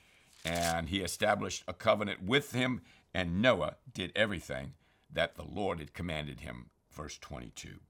and 0.45 0.89
he 0.89 1.01
established 1.01 1.63
a 1.69 1.73
covenant 1.73 2.23
with 2.23 2.53
him, 2.53 2.83
and 3.15 3.41
Noah 3.41 3.77
did 3.93 4.13
everything 4.17 4.75
that 5.13 5.37
the 5.37 5.45
Lord 5.45 5.79
had 5.79 5.93
commanded 5.95 6.41
him. 6.41 6.71
Verse 6.91 7.19
22. 7.19 7.81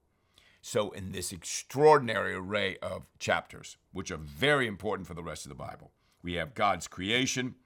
So, 0.60 0.90
in 0.90 1.10
this 1.10 1.32
extraordinary 1.32 2.34
array 2.34 2.76
of 2.80 3.06
chapters, 3.18 3.76
which 3.92 4.12
are 4.12 4.16
very 4.16 4.68
important 4.68 5.08
for 5.08 5.14
the 5.14 5.22
rest 5.22 5.44
of 5.44 5.48
the 5.48 5.56
Bible, 5.56 5.90
we 6.22 6.34
have 6.34 6.54
God's 6.54 6.86
creation, 6.86 7.56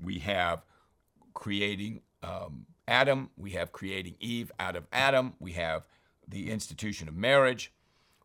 we 0.00 0.20
have 0.20 0.64
creating 1.34 2.02
um, 2.22 2.66
Adam, 2.88 3.30
we 3.36 3.50
have 3.50 3.70
creating 3.70 4.16
Eve 4.18 4.50
out 4.58 4.74
of 4.74 4.86
Adam, 4.92 5.34
we 5.38 5.52
have 5.52 5.86
the 6.26 6.50
institution 6.50 7.06
of 7.06 7.14
marriage, 7.14 7.72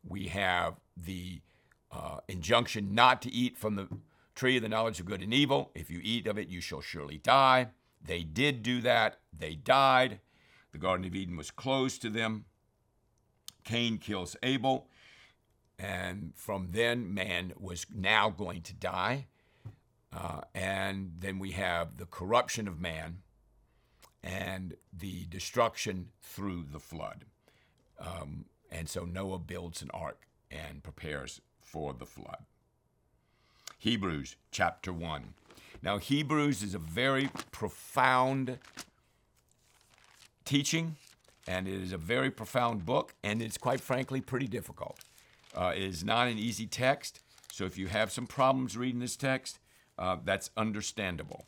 we 0.08 0.27
have 0.27 0.79
the 0.96 1.41
uh, 1.91 2.17
injunction 2.27 2.96
not 2.96 3.22
to 3.22 3.32
eat 3.32 3.58
from 3.58 3.75
the 3.75 3.88
tree 4.36 4.55
of 4.55 4.63
the 4.63 4.70
knowledge 4.70 5.00
of 5.00 5.05
good 5.05 5.22
and 5.22 5.34
evil. 5.34 5.70
If 5.75 5.91
you 5.91 6.00
eat 6.01 6.27
of 6.27 6.38
it, 6.38 6.48
you 6.48 6.62
shall 6.62 6.82
surely 6.82 7.17
die. 7.17 7.67
They 8.01 8.24
did 8.24 8.63
do 8.63 8.82
that, 8.82 9.20
they 9.38 9.53
died. 9.53 10.20
The 10.72 10.77
Garden 10.77 11.05
of 11.05 11.13
Eden 11.13 11.38
was 11.38 11.51
closed 11.51 12.01
to 12.01 12.10
them. 12.10 12.46
Cain 13.63 13.98
kills 13.98 14.36
Abel. 14.41 14.88
And 15.77 16.32
from 16.36 16.70
then, 16.72 17.13
man 17.13 17.53
was 17.60 17.86
now 17.93 18.29
going 18.29 18.62
to 18.62 18.74
die. 18.74 19.27
Uh, 20.12 20.41
and 20.53 21.13
then 21.20 21.38
we 21.38 21.51
have 21.51 21.98
the 21.98 22.05
corruption 22.05 22.67
of 22.67 22.79
man 22.79 23.17
and 24.24 24.75
the 24.98 25.25
destruction 25.25 26.10
through 26.22 26.65
the 26.72 26.80
flood. 26.80 27.25
Um, 28.00 28.46
and 28.72 28.88
so 28.88 29.03
Noah 29.03 29.39
builds 29.39 29.82
an 29.82 29.92
ark 29.94 30.27
and 30.50 30.84
prepares 30.84 31.42
for 31.60 31.94
the 31.94 32.06
flood. 32.06 32.46
Hebrews 33.77 34.38
chapter 34.51 34.94
1. 34.94 35.34
Now, 35.82 35.98
Hebrews 35.98 36.63
is 36.63 36.74
a 36.74 36.80
very 36.80 37.30
profound 37.51 38.58
teaching, 40.46 40.96
and 41.48 41.68
it 41.68 41.82
is 41.82 41.92
a 41.92 41.98
very 41.98 42.32
profound 42.32 42.86
book, 42.86 43.13
and 43.24 43.42
it's 43.42 43.58
quite 43.58 43.82
frankly 43.82 44.22
pretty 44.22 44.48
difficult. 44.48 45.00
Uh, 45.53 45.74
it 45.75 45.84
is 45.84 46.03
not 46.03 46.30
an 46.30 46.38
easy 46.38 46.65
text, 46.65 47.20
so 47.51 47.65
if 47.65 47.77
you 47.77 47.88
have 47.88 48.12
some 48.12 48.25
problems 48.25 48.77
reading 48.77 49.01
this 49.01 49.18
text, 49.18 49.60
uh, 50.00 50.18
that's 50.24 50.50
understandable. 50.56 51.46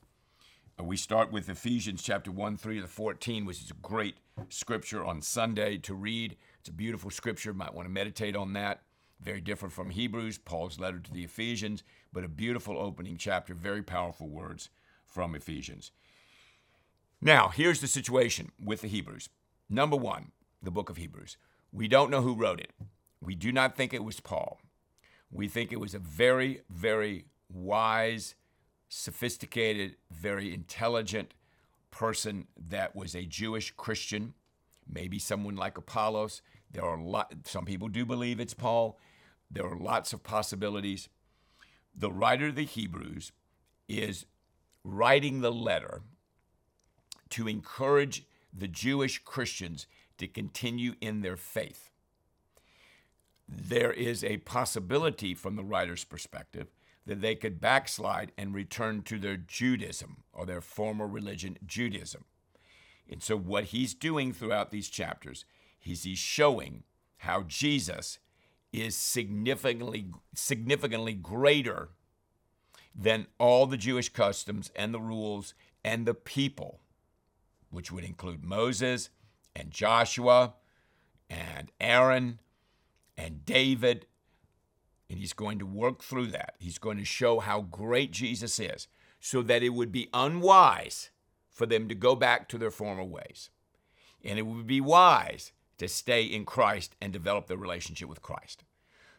Uh, 0.80 0.84
we 0.84 0.98
start 0.98 1.32
with 1.32 1.48
Ephesians 1.50 2.02
chapter 2.02 2.32
1, 2.32 2.58
3 2.58 2.82
to 2.82 2.88
14, 2.88 3.46
which 3.46 3.62
is 3.62 3.72
a 3.72 3.76
great 3.76 4.16
scripture 4.50 5.06
on 5.06 5.22
Sunday 5.22 5.78
to 5.78 5.94
read. 5.94 6.36
It's 6.60 6.70
a 6.70 6.74
beautiful 6.74 7.10
scripture. 7.10 7.54
Might 7.54 7.74
want 7.74 7.88
to 7.88 7.92
meditate 7.94 8.36
on 8.36 8.54
that. 8.54 8.82
Very 9.22 9.40
different 9.40 9.74
from 9.74 9.92
Hebrews, 9.92 10.38
Paul's 10.38 10.80
letter 10.80 11.00
to 11.00 11.12
the 11.14 11.24
Ephesians, 11.24 11.84
but 12.12 12.26
a 12.26 12.30
beautiful 12.30 12.78
opening 12.78 13.16
chapter, 13.18 13.54
very 13.54 13.82
powerful 13.82 14.28
words 14.28 14.70
from 15.06 15.34
Ephesians. 15.34 15.92
Now, 17.22 17.48
here's 17.48 17.80
the 17.80 17.88
situation 17.88 18.52
with 18.62 18.82
the 18.82 18.90
Hebrews. 18.90 19.30
Number 19.70 19.96
one, 19.96 20.32
the 20.62 20.72
book 20.72 20.90
of 20.90 20.98
Hebrews. 20.98 21.38
We 21.72 21.88
don't 21.88 22.12
know 22.12 22.22
who 22.22 22.36
wrote 22.36 22.60
it. 22.60 22.72
We 23.22 23.36
do 23.36 23.54
not 23.54 23.78
think 23.78 23.94
it 23.94 24.04
was 24.04 24.20
Paul. 24.20 24.60
We 25.32 25.48
think 25.48 25.72
it 25.72 25.80
was 25.80 25.94
a 25.94 26.00
very, 26.00 26.62
very 26.70 27.26
wise, 27.52 28.36
sophisticated, 28.90 29.96
very 30.12 30.54
intelligent 30.54 31.34
person 31.92 32.48
that 32.58 32.96
was 32.96 33.16
a 33.16 33.26
Jewish 33.26 33.72
Christian, 33.72 34.34
maybe 34.88 35.20
someone 35.20 35.56
like 35.56 35.78
Apollos. 35.78 36.42
There 36.72 36.84
are 36.84 36.98
a 36.98 37.04
lot, 37.04 37.34
some 37.46 37.66
people 37.66 37.88
do 37.88 38.06
believe 38.06 38.40
it's 38.40 38.54
Paul. 38.54 39.00
There 39.50 39.66
are 39.66 39.78
lots 39.78 40.12
of 40.14 40.24
possibilities. 40.24 41.10
The 41.96 42.12
writer 42.12 42.48
of 42.48 42.56
the 42.56 42.66
Hebrews 42.66 43.32
is 43.88 44.26
writing 44.84 45.42
the 45.42 45.52
letter 45.52 46.02
to 47.30 47.48
encourage 47.48 48.26
the 48.54 48.68
Jewish 48.68 49.20
Christians 49.20 49.88
to 50.18 50.28
continue 50.28 50.96
in 51.02 51.22
their 51.22 51.38
faith. 51.38 51.92
There 53.48 53.92
is 53.92 54.24
a 54.24 54.38
possibility 54.38 55.34
from 55.34 55.56
the 55.56 55.64
writer's 55.64 56.04
perspective 56.04 56.68
that 57.06 57.22
they 57.22 57.36
could 57.36 57.62
backslide 57.62 58.32
and 58.38 58.54
return 58.54 59.02
to 59.04 59.20
their 59.20 59.38
Judaism 59.38 60.24
or 60.34 60.46
their 60.46 60.62
former 60.62 61.08
religion, 61.08 61.58
Judaism. 61.66 62.26
And 63.10 63.22
so, 63.22 63.38
what 63.38 63.66
he's 63.66 63.94
doing 63.94 64.34
throughout 64.34 64.72
these 64.72 64.90
chapters 64.90 65.46
is 65.86 66.04
he's 66.04 66.18
showing 66.18 66.84
how 67.18 67.44
Jesus 67.44 68.20
is 68.74 68.96
significantly, 68.96 70.08
significantly 70.34 71.14
greater 71.14 71.90
than 72.96 73.28
all 73.38 73.66
the 73.68 73.78
Jewish 73.78 74.10
customs 74.10 74.72
and 74.76 74.94
the 74.94 75.00
rules 75.00 75.54
and 75.84 76.06
the 76.06 76.14
people 76.14 76.80
which 77.70 77.92
would 77.92 78.04
include 78.04 78.44
Moses 78.44 79.10
and 79.56 79.70
Joshua 79.70 80.54
and 81.30 81.72
Aaron 81.80 82.40
and 83.18 83.46
David. 83.46 84.08
And 85.10 85.20
he's 85.20 85.34
going 85.34 85.60
to 85.60 85.66
work 85.66 86.02
through 86.02 86.28
that. 86.28 86.56
He's 86.60 86.78
going 86.78 86.98
to 86.98 87.06
show 87.06 87.40
how 87.40 87.62
great 87.62 88.12
Jesus 88.12 88.60
is 88.60 88.88
so 89.20 89.42
that 89.44 89.64
it 89.64 89.70
would 89.70 89.92
be 89.92 90.10
unwise 90.14 91.12
for 91.50 91.66
them 91.66 91.88
to 91.88 91.96
go 91.96 92.16
back 92.16 92.50
to 92.50 92.58
their 92.58 92.72
former 92.72 93.04
ways. 93.04 93.50
And 94.24 94.40
it 94.40 94.44
would 94.44 94.68
be 94.68 94.82
wise 94.82 95.52
to 95.78 95.88
stay 95.88 96.24
in 96.24 96.46
Christ 96.46 96.96
and 97.02 97.14
develop 97.14 97.48
their 97.48 97.58
relationship 97.58 98.10
with 98.10 98.22
Christ. 98.22 98.64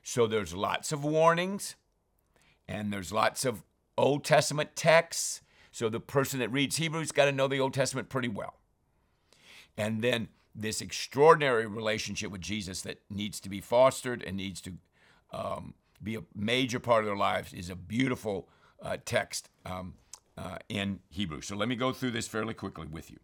So 0.02 0.26
there's 0.26 0.54
lots 0.54 0.92
of 0.92 1.04
warnings 1.04 1.76
and 2.68 2.92
there's 2.92 3.12
lots 3.12 3.44
of 3.44 3.62
Old 3.96 4.24
Testament 4.24 4.76
texts 4.76 5.40
so 5.76 5.90
the 5.90 6.00
person 6.00 6.40
that 6.40 6.50
reads 6.50 6.76
Hebrews 6.76 7.12
got 7.12 7.26
to 7.26 7.32
know 7.32 7.48
the 7.48 7.60
Old 7.60 7.74
Testament 7.74 8.08
pretty 8.08 8.28
well. 8.28 8.54
And 9.76 10.00
then 10.00 10.28
this 10.54 10.80
extraordinary 10.80 11.66
relationship 11.66 12.30
with 12.30 12.40
Jesus 12.40 12.80
that 12.80 13.02
needs 13.10 13.40
to 13.40 13.50
be 13.50 13.60
fostered 13.60 14.22
and 14.22 14.38
needs 14.38 14.62
to 14.62 14.72
um, 15.32 15.74
be 16.02 16.16
a 16.16 16.22
major 16.34 16.78
part 16.78 17.00
of 17.00 17.06
their 17.06 17.16
lives 17.16 17.52
is 17.52 17.70
a 17.70 17.76
beautiful 17.76 18.48
uh, 18.82 18.96
text 19.04 19.48
um, 19.64 19.94
uh, 20.36 20.58
in 20.68 21.00
Hebrew. 21.08 21.40
So 21.40 21.56
let 21.56 21.68
me 21.68 21.76
go 21.76 21.92
through 21.92 22.12
this 22.12 22.28
fairly 22.28 22.54
quickly 22.54 22.86
with 22.86 23.10
you. 23.10 23.18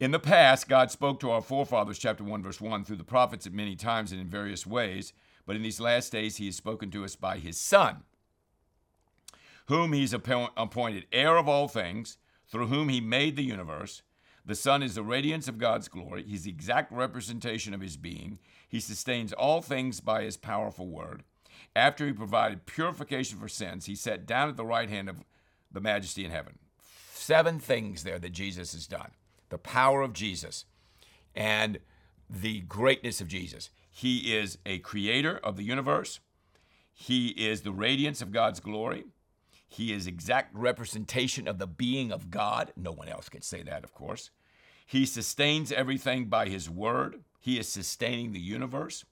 In 0.00 0.10
the 0.10 0.18
past, 0.18 0.68
God 0.68 0.90
spoke 0.90 1.20
to 1.20 1.30
our 1.30 1.40
forefathers, 1.40 1.98
chapter 1.98 2.24
1, 2.24 2.42
verse 2.42 2.60
1, 2.60 2.84
through 2.84 2.96
the 2.96 3.04
prophets 3.04 3.46
at 3.46 3.52
many 3.52 3.76
times 3.76 4.10
and 4.10 4.20
in 4.20 4.26
various 4.26 4.66
ways, 4.66 5.12
but 5.46 5.54
in 5.54 5.62
these 5.62 5.80
last 5.80 6.10
days, 6.10 6.36
He 6.36 6.46
has 6.46 6.56
spoken 6.56 6.90
to 6.90 7.04
us 7.04 7.14
by 7.14 7.38
His 7.38 7.58
Son 7.58 8.02
whom 9.66 9.92
he's 9.92 10.12
appointed 10.12 11.06
heir 11.12 11.36
of 11.36 11.48
all 11.48 11.68
things, 11.68 12.18
through 12.46 12.66
whom 12.66 12.88
he 12.88 13.00
made 13.00 13.36
the 13.36 13.44
universe. 13.44 14.02
The 14.46 14.54
Son 14.54 14.82
is 14.82 14.94
the 14.94 15.02
radiance 15.02 15.48
of 15.48 15.58
God's 15.58 15.88
glory. 15.88 16.24
He's 16.26 16.42
the 16.42 16.50
exact 16.50 16.92
representation 16.92 17.72
of 17.72 17.80
his 17.80 17.96
being. 17.96 18.38
He 18.68 18.78
sustains 18.80 19.32
all 19.32 19.62
things 19.62 20.00
by 20.00 20.22
his 20.22 20.36
powerful 20.36 20.86
word. 20.86 21.22
After 21.74 22.06
he 22.06 22.12
provided 22.12 22.66
purification 22.66 23.38
for 23.38 23.48
sins, 23.48 23.86
he 23.86 23.94
sat 23.94 24.26
down 24.26 24.48
at 24.48 24.56
the 24.56 24.66
right 24.66 24.88
hand 24.88 25.08
of 25.08 25.24
the 25.72 25.80
majesty 25.80 26.24
in 26.24 26.30
heaven. 26.30 26.58
Seven 27.12 27.58
things 27.58 28.04
there 28.04 28.18
that 28.18 28.32
Jesus 28.32 28.72
has 28.72 28.86
done 28.86 29.12
the 29.48 29.58
power 29.58 30.02
of 30.02 30.12
Jesus 30.12 30.64
and 31.34 31.78
the 32.28 32.60
greatness 32.62 33.20
of 33.20 33.28
Jesus. 33.28 33.70
He 33.90 34.34
is 34.34 34.58
a 34.66 34.78
creator 34.80 35.38
of 35.42 35.56
the 35.56 35.62
universe. 35.62 36.20
He 36.92 37.28
is 37.28 37.62
the 37.62 37.72
radiance 37.72 38.20
of 38.20 38.32
God's 38.32 38.60
glory. 38.60 39.04
He 39.68 39.92
is 39.92 40.06
exact 40.06 40.54
representation 40.54 41.48
of 41.48 41.58
the 41.58 41.66
being 41.66 42.12
of 42.12 42.30
God. 42.30 42.72
No 42.76 42.92
one 42.92 43.08
else 43.08 43.28
can 43.28 43.42
say 43.42 43.62
that, 43.62 43.84
of 43.84 43.92
course. 43.92 44.30
He 44.86 45.06
sustains 45.06 45.72
everything 45.72 46.26
by 46.26 46.48
his 46.48 46.68
word. 46.68 47.22
He 47.40 47.58
is 47.58 47.68
sustaining 47.68 48.32
the 48.32 48.40
universe. 48.40 49.04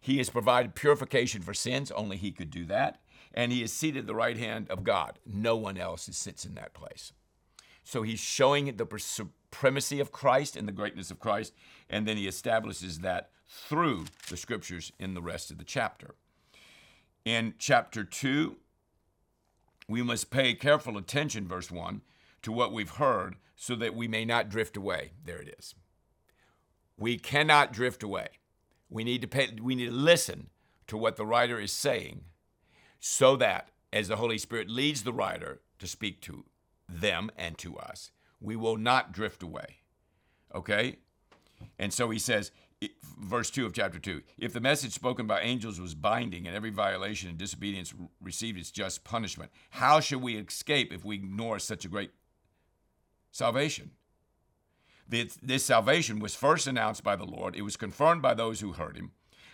He 0.00 0.18
has 0.18 0.30
provided 0.30 0.74
purification 0.74 1.42
for 1.42 1.54
sins. 1.54 1.90
Only 1.90 2.16
he 2.16 2.30
could 2.30 2.50
do 2.50 2.64
that. 2.66 3.00
And 3.34 3.52
he 3.52 3.62
is 3.62 3.72
seated 3.72 4.00
at 4.00 4.06
the 4.06 4.14
right 4.14 4.36
hand 4.36 4.70
of 4.70 4.84
God. 4.84 5.18
No 5.26 5.56
one 5.56 5.76
else 5.76 6.08
sits 6.12 6.44
in 6.44 6.54
that 6.54 6.74
place. 6.74 7.12
So 7.84 8.02
he's 8.02 8.20
showing 8.20 8.76
the 8.76 8.98
supremacy 8.98 10.00
of 10.00 10.12
Christ 10.12 10.56
and 10.56 10.68
the 10.68 10.72
greatness 10.72 11.10
of 11.10 11.18
Christ. 11.18 11.52
And 11.90 12.06
then 12.06 12.16
he 12.16 12.28
establishes 12.28 13.00
that 13.00 13.30
through 13.46 14.06
the 14.28 14.36
scriptures 14.36 14.92
in 14.98 15.14
the 15.14 15.22
rest 15.22 15.50
of 15.50 15.58
the 15.58 15.64
chapter. 15.64 16.14
In 17.24 17.54
chapter 17.58 18.04
2, 18.04 18.56
we 19.88 20.02
must 20.02 20.30
pay 20.30 20.54
careful 20.54 20.98
attention, 20.98 21.48
verse 21.48 21.70
1, 21.70 22.02
to 22.42 22.52
what 22.52 22.72
we've 22.72 22.90
heard 22.90 23.36
so 23.56 23.74
that 23.74 23.94
we 23.94 24.06
may 24.06 24.24
not 24.24 24.48
drift 24.48 24.76
away. 24.76 25.12
There 25.24 25.40
it 25.40 25.54
is. 25.58 25.74
We 26.96 27.18
cannot 27.18 27.72
drift 27.72 28.02
away. 28.02 28.28
We 28.90 29.02
need 29.04 29.22
to 29.22 29.28
pay, 29.28 29.48
we 29.60 29.74
need 29.74 29.86
to 29.86 29.92
listen 29.92 30.50
to 30.86 30.96
what 30.96 31.16
the 31.16 31.26
writer 31.26 31.58
is 31.58 31.72
saying 31.72 32.24
so 33.00 33.36
that 33.36 33.70
as 33.92 34.08
the 34.08 34.16
Holy 34.16 34.38
Spirit 34.38 34.68
leads 34.68 35.02
the 35.02 35.12
writer 35.12 35.60
to 35.78 35.86
speak 35.86 36.20
to 36.22 36.44
them 36.88 37.30
and 37.36 37.56
to 37.58 37.76
us, 37.76 38.10
we 38.40 38.56
will 38.56 38.76
not 38.76 39.12
drift 39.12 39.42
away. 39.42 39.78
Okay? 40.54 40.96
And 41.78 41.92
so 41.92 42.10
he 42.10 42.18
says, 42.18 42.50
verse 43.28 43.50
2 43.50 43.66
of 43.66 43.72
chapter 43.72 43.98
2 43.98 44.22
if 44.38 44.52
the 44.52 44.60
message 44.60 44.92
spoken 44.92 45.26
by 45.26 45.40
angels 45.40 45.80
was 45.80 45.94
binding 45.94 46.46
and 46.46 46.56
every 46.56 46.70
violation 46.70 47.28
and 47.28 47.38
disobedience 47.38 47.94
received 48.20 48.58
its 48.58 48.70
just 48.70 49.04
punishment 49.04 49.50
how 49.70 50.00
shall 50.00 50.20
we 50.20 50.36
escape 50.36 50.92
if 50.92 51.04
we 51.04 51.14
ignore 51.14 51.58
such 51.58 51.84
a 51.84 51.88
great 51.88 52.10
salvation? 53.30 53.92
This 55.08 55.64
salvation 55.64 56.18
was 56.18 56.34
first 56.34 56.66
announced 56.66 57.02
by 57.02 57.16
the 57.16 57.24
lord. 57.24 57.56
It 57.56 57.62
was 57.62 57.78
confirmed 57.78 58.20
by 58.20 58.34
those 58.34 58.60
who 58.60 58.72
heard 58.72 58.96
him. 58.96 59.12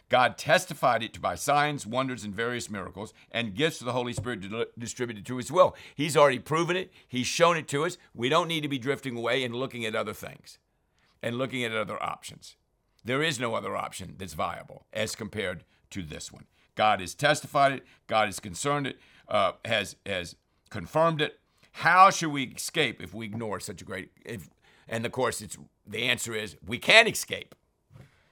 God 0.09 0.37
testified 0.37 1.03
it 1.03 1.21
by 1.21 1.37
signs 1.37 1.87
wonders 1.87 2.25
and 2.25 2.35
various 2.35 2.69
miracles 2.69 3.15
and 3.31 3.55
gifts 3.55 3.81
of 3.81 3.87
the 3.87 3.93
holy 3.93 4.13
spirit 4.13 4.43
distributed 4.77 5.25
to 5.27 5.37
his 5.37 5.53
will. 5.53 5.77
He's 5.95 6.17
already 6.17 6.41
proven 6.41 6.77
it. 6.77 6.93
He's 7.07 7.29
shown 7.29 7.57
it 7.57 7.69
to 7.69 7.85
us. 7.85 7.99
We 8.15 8.29
don't 8.29 8.49
need 8.49 8.63
to 8.63 8.69
be 8.69 8.79
drifting 8.79 9.17
away 9.17 9.45
and 9.45 9.55
looking 9.55 9.85
at 9.85 9.95
other 9.95 10.13
things 10.13 10.59
and 11.23 11.39
looking 11.39 11.63
at 11.63 11.73
other 11.73 12.03
options 12.03 12.57
there 13.05 13.23
is 13.23 13.39
no 13.39 13.55
other 13.55 13.77
option 13.77 14.15
that's 14.19 14.35
viable 14.35 14.87
as 14.93 15.15
compared 15.15 15.65
to 15.91 16.03
this 16.03 16.33
one. 16.33 16.47
God 16.75 17.01
has 17.01 17.15
testified 17.15 17.73
it. 17.73 17.85
God 18.07 18.27
has 18.27 18.41
concerned 18.41 18.87
it. 18.87 18.99
Uh, 19.29 19.53
has 19.65 19.97
has 20.05 20.37
confirmed 20.71 21.21
it. 21.21 21.39
How 21.73 22.11
should 22.11 22.33
we 22.33 22.45
escape 22.45 23.03
if 23.03 23.15
we 23.15 23.27
ignore 23.27 23.61
such 23.61 23.83
a 23.83 23.85
great? 23.85 24.11
If, 24.25 24.49
and 24.89 25.07
of 25.07 25.13
course, 25.13 25.41
it's 25.41 25.57
the 25.87 26.03
answer 26.03 26.35
is 26.35 26.57
we 26.67 26.79
can't 26.79 27.09
escape. 27.09 27.55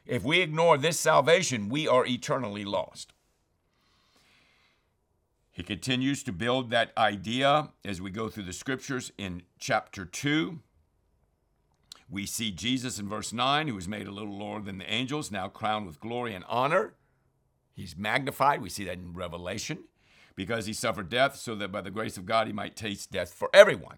If 0.07 0.25
we 0.25 0.41
ignore 0.41 0.77
this 0.79 0.99
salvation, 0.99 1.69
we 1.69 1.87
are 1.87 2.05
eternally 2.05 2.65
lost. 2.65 3.13
He 5.53 5.63
continues 5.63 6.23
to 6.25 6.33
build 6.33 6.71
that 6.71 6.93
idea 6.97 7.69
as 7.85 8.01
we 8.01 8.11
go 8.11 8.29
through 8.29 8.45
the 8.45 8.53
scriptures 8.53 9.13
in 9.19 9.43
chapter 9.59 10.05
2. 10.05 10.59
We 12.13 12.27
see 12.27 12.51
Jesus 12.51 12.99
in 12.99 13.09
verse 13.09 13.33
9, 13.33 13.69
who 13.69 13.75
was 13.75 13.89
made 13.89 14.07
a 14.07 14.11
little 14.11 14.39
lower 14.39 14.61
than 14.61 14.77
the 14.77 14.93
angels, 14.93 15.31
now 15.31 15.49
crowned 15.49 15.87
with 15.87 15.99
glory 15.99 16.35
and 16.35 16.45
honor. 16.47 16.93
He's 17.73 17.97
magnified. 17.97 18.61
We 18.61 18.69
see 18.69 18.85
that 18.85 18.99
in 18.99 19.15
Revelation 19.15 19.85
because 20.37 20.67
he 20.67 20.75
suffered 20.75 21.09
death 21.09 21.37
so 21.37 21.55
that 21.55 21.73
by 21.73 21.81
the 21.81 21.91
grace 21.91 22.19
of 22.19 22.27
God 22.27 22.47
he 22.47 22.53
might 22.53 22.77
taste 22.77 23.11
death 23.11 23.33
for 23.33 23.49
everyone. 23.55 23.97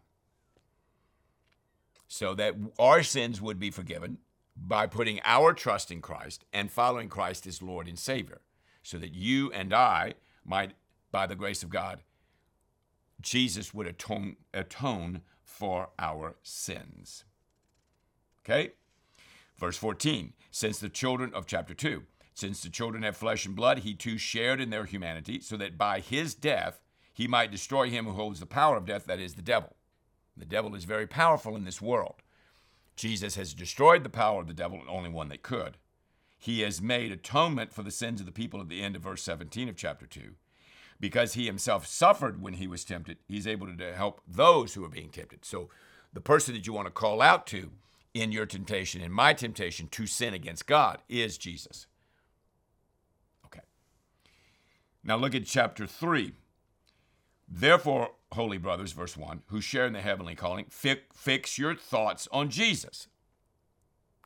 So 2.06 2.34
that 2.34 2.54
our 2.78 3.02
sins 3.02 3.42
would 3.42 3.58
be 3.58 3.72
forgiven 3.72 4.18
by 4.56 4.86
putting 4.86 5.20
our 5.24 5.52
trust 5.52 5.90
in 5.90 6.00
Christ 6.00 6.44
and 6.52 6.70
following 6.70 7.08
Christ 7.08 7.48
as 7.48 7.62
Lord 7.62 7.88
and 7.88 7.98
Savior. 7.98 8.42
So 8.84 8.96
that 8.98 9.12
you 9.12 9.50
and 9.50 9.74
I 9.74 10.14
might, 10.44 10.74
by 11.10 11.26
the 11.26 11.34
grace 11.34 11.64
of 11.64 11.68
God, 11.68 11.98
Jesus 13.20 13.74
would 13.74 13.88
atone, 13.88 14.36
atone 14.52 15.22
for 15.42 15.88
our 15.98 16.36
sins. 16.44 17.24
Okay? 18.44 18.72
Verse 19.58 19.76
14, 19.76 20.32
since 20.50 20.78
the 20.78 20.88
children 20.88 21.32
of 21.32 21.46
chapter 21.46 21.74
2, 21.74 22.02
since 22.34 22.60
the 22.62 22.68
children 22.68 23.04
have 23.04 23.16
flesh 23.16 23.46
and 23.46 23.54
blood, 23.54 23.78
he 23.78 23.94
too 23.94 24.18
shared 24.18 24.60
in 24.60 24.70
their 24.70 24.84
humanity, 24.84 25.40
so 25.40 25.56
that 25.56 25.78
by 25.78 26.00
his 26.00 26.34
death 26.34 26.80
he 27.12 27.28
might 27.28 27.52
destroy 27.52 27.88
him 27.88 28.06
who 28.06 28.12
holds 28.12 28.40
the 28.40 28.46
power 28.46 28.76
of 28.76 28.86
death, 28.86 29.06
that 29.06 29.20
is, 29.20 29.34
the 29.34 29.42
devil. 29.42 29.76
The 30.36 30.44
devil 30.44 30.74
is 30.74 30.84
very 30.84 31.06
powerful 31.06 31.54
in 31.54 31.64
this 31.64 31.80
world. 31.80 32.16
Jesus 32.96 33.36
has 33.36 33.54
destroyed 33.54 34.02
the 34.02 34.10
power 34.10 34.40
of 34.40 34.48
the 34.48 34.52
devil, 34.52 34.80
the 34.84 34.90
only 34.90 35.10
one 35.10 35.28
that 35.28 35.42
could. 35.42 35.76
He 36.36 36.60
has 36.60 36.82
made 36.82 37.12
atonement 37.12 37.72
for 37.72 37.82
the 37.82 37.90
sins 37.90 38.20
of 38.20 38.26
the 38.26 38.32
people 38.32 38.60
at 38.60 38.68
the 38.68 38.82
end 38.82 38.96
of 38.96 39.02
verse 39.02 39.22
17 39.22 39.68
of 39.68 39.76
chapter 39.76 40.06
2. 40.06 40.34
Because 41.00 41.34
he 41.34 41.46
himself 41.46 41.86
suffered 41.86 42.42
when 42.42 42.54
he 42.54 42.66
was 42.66 42.84
tempted, 42.84 43.18
he's 43.26 43.46
able 43.46 43.74
to 43.74 43.94
help 43.94 44.20
those 44.26 44.74
who 44.74 44.84
are 44.84 44.90
being 44.90 45.10
tempted. 45.10 45.44
So 45.44 45.70
the 46.12 46.20
person 46.20 46.54
that 46.54 46.66
you 46.66 46.72
want 46.72 46.86
to 46.86 46.92
call 46.92 47.22
out 47.22 47.46
to 47.48 47.70
in 48.14 48.32
your 48.32 48.46
temptation, 48.46 49.02
in 49.02 49.12
my 49.12 49.34
temptation 49.34 49.88
to 49.88 50.06
sin 50.06 50.32
against 50.32 50.66
God, 50.66 51.02
is 51.08 51.36
Jesus. 51.36 51.86
Okay. 53.44 53.60
Now 55.02 55.16
look 55.16 55.34
at 55.34 55.44
chapter 55.44 55.86
3. 55.86 56.32
Therefore, 57.46 58.12
holy 58.32 58.56
brothers, 58.56 58.92
verse 58.92 59.16
1, 59.16 59.42
who 59.48 59.60
share 59.60 59.86
in 59.86 59.92
the 59.92 60.00
heavenly 60.00 60.34
calling, 60.34 60.66
fix 60.68 61.58
your 61.58 61.74
thoughts 61.74 62.26
on 62.32 62.48
Jesus. 62.48 63.08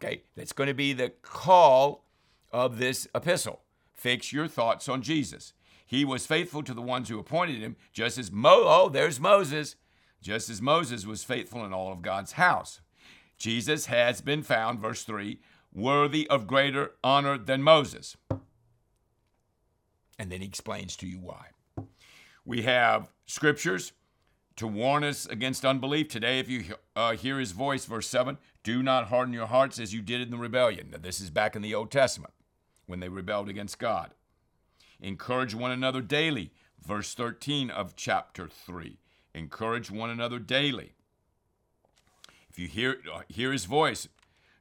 Okay, 0.00 0.22
that's 0.36 0.52
going 0.52 0.68
to 0.68 0.74
be 0.74 0.92
the 0.92 1.10
call 1.22 2.04
of 2.52 2.78
this 2.78 3.08
epistle. 3.14 3.62
Fix 3.92 4.32
your 4.32 4.46
thoughts 4.46 4.88
on 4.88 5.02
Jesus. 5.02 5.52
He 5.84 6.04
was 6.04 6.26
faithful 6.26 6.62
to 6.62 6.74
the 6.74 6.80
ones 6.82 7.08
who 7.08 7.18
appointed 7.18 7.60
him, 7.60 7.74
just 7.92 8.18
as 8.18 8.30
Mo, 8.30 8.62
oh, 8.66 8.88
there's 8.88 9.18
Moses, 9.18 9.74
just 10.22 10.48
as 10.48 10.62
Moses 10.62 11.04
was 11.04 11.24
faithful 11.24 11.64
in 11.64 11.72
all 11.72 11.90
of 11.90 12.02
God's 12.02 12.32
house. 12.32 12.80
Jesus 13.38 13.86
has 13.86 14.20
been 14.20 14.42
found, 14.42 14.80
verse 14.80 15.04
3, 15.04 15.38
worthy 15.72 16.28
of 16.28 16.46
greater 16.46 16.92
honor 17.04 17.38
than 17.38 17.62
Moses. 17.62 18.16
And 20.18 20.32
then 20.32 20.40
he 20.40 20.46
explains 20.46 20.96
to 20.96 21.06
you 21.06 21.18
why. 21.20 21.48
We 22.44 22.62
have 22.62 23.12
scriptures 23.26 23.92
to 24.56 24.66
warn 24.66 25.04
us 25.04 25.26
against 25.26 25.64
unbelief. 25.64 26.08
Today, 26.08 26.40
if 26.40 26.48
you 26.48 26.64
uh, 26.96 27.12
hear 27.12 27.38
his 27.38 27.52
voice, 27.52 27.84
verse 27.84 28.08
7, 28.08 28.38
do 28.64 28.82
not 28.82 29.06
harden 29.06 29.32
your 29.32 29.46
hearts 29.46 29.78
as 29.78 29.94
you 29.94 30.02
did 30.02 30.20
in 30.20 30.30
the 30.30 30.36
rebellion. 30.36 30.88
Now, 30.90 30.98
this 30.98 31.20
is 31.20 31.30
back 31.30 31.54
in 31.54 31.62
the 31.62 31.74
Old 31.74 31.92
Testament 31.92 32.34
when 32.86 32.98
they 32.98 33.08
rebelled 33.08 33.48
against 33.48 33.78
God. 33.78 34.10
Encourage 35.00 35.54
one 35.54 35.70
another 35.70 36.00
daily, 36.00 36.50
verse 36.84 37.14
13 37.14 37.70
of 37.70 37.94
chapter 37.94 38.48
3. 38.48 38.98
Encourage 39.32 39.92
one 39.92 40.10
another 40.10 40.40
daily. 40.40 40.94
If 42.58 42.62
you 42.62 42.68
hear, 42.68 42.96
uh, 43.14 43.20
hear 43.28 43.52
his 43.52 43.66
voice, 43.66 44.08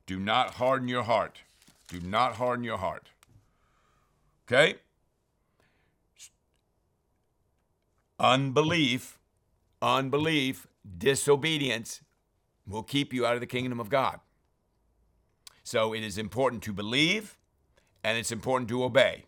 do 0.06 0.20
not 0.20 0.56
harden 0.56 0.88
your 0.88 1.02
heart. 1.02 1.42
Do 1.88 2.00
not 2.00 2.36
harden 2.36 2.64
your 2.64 2.78
heart. 2.78 3.10
Okay? 4.46 4.76
Unbelief, 8.20 9.18
unbelief, 9.82 10.68
disobedience 11.00 12.02
will 12.68 12.84
keep 12.84 13.14
you 13.14 13.26
out 13.26 13.34
of 13.34 13.40
the 13.40 13.48
kingdom 13.48 13.80
of 13.80 13.90
God. 13.90 14.20
So 15.64 15.92
it 15.96 16.04
is 16.04 16.20
important 16.20 16.62
to 16.64 16.74
believe 16.74 17.36
and 18.04 18.16
it's 18.16 18.32
important 18.32 18.70
to 18.70 18.84
obey. 18.84 19.26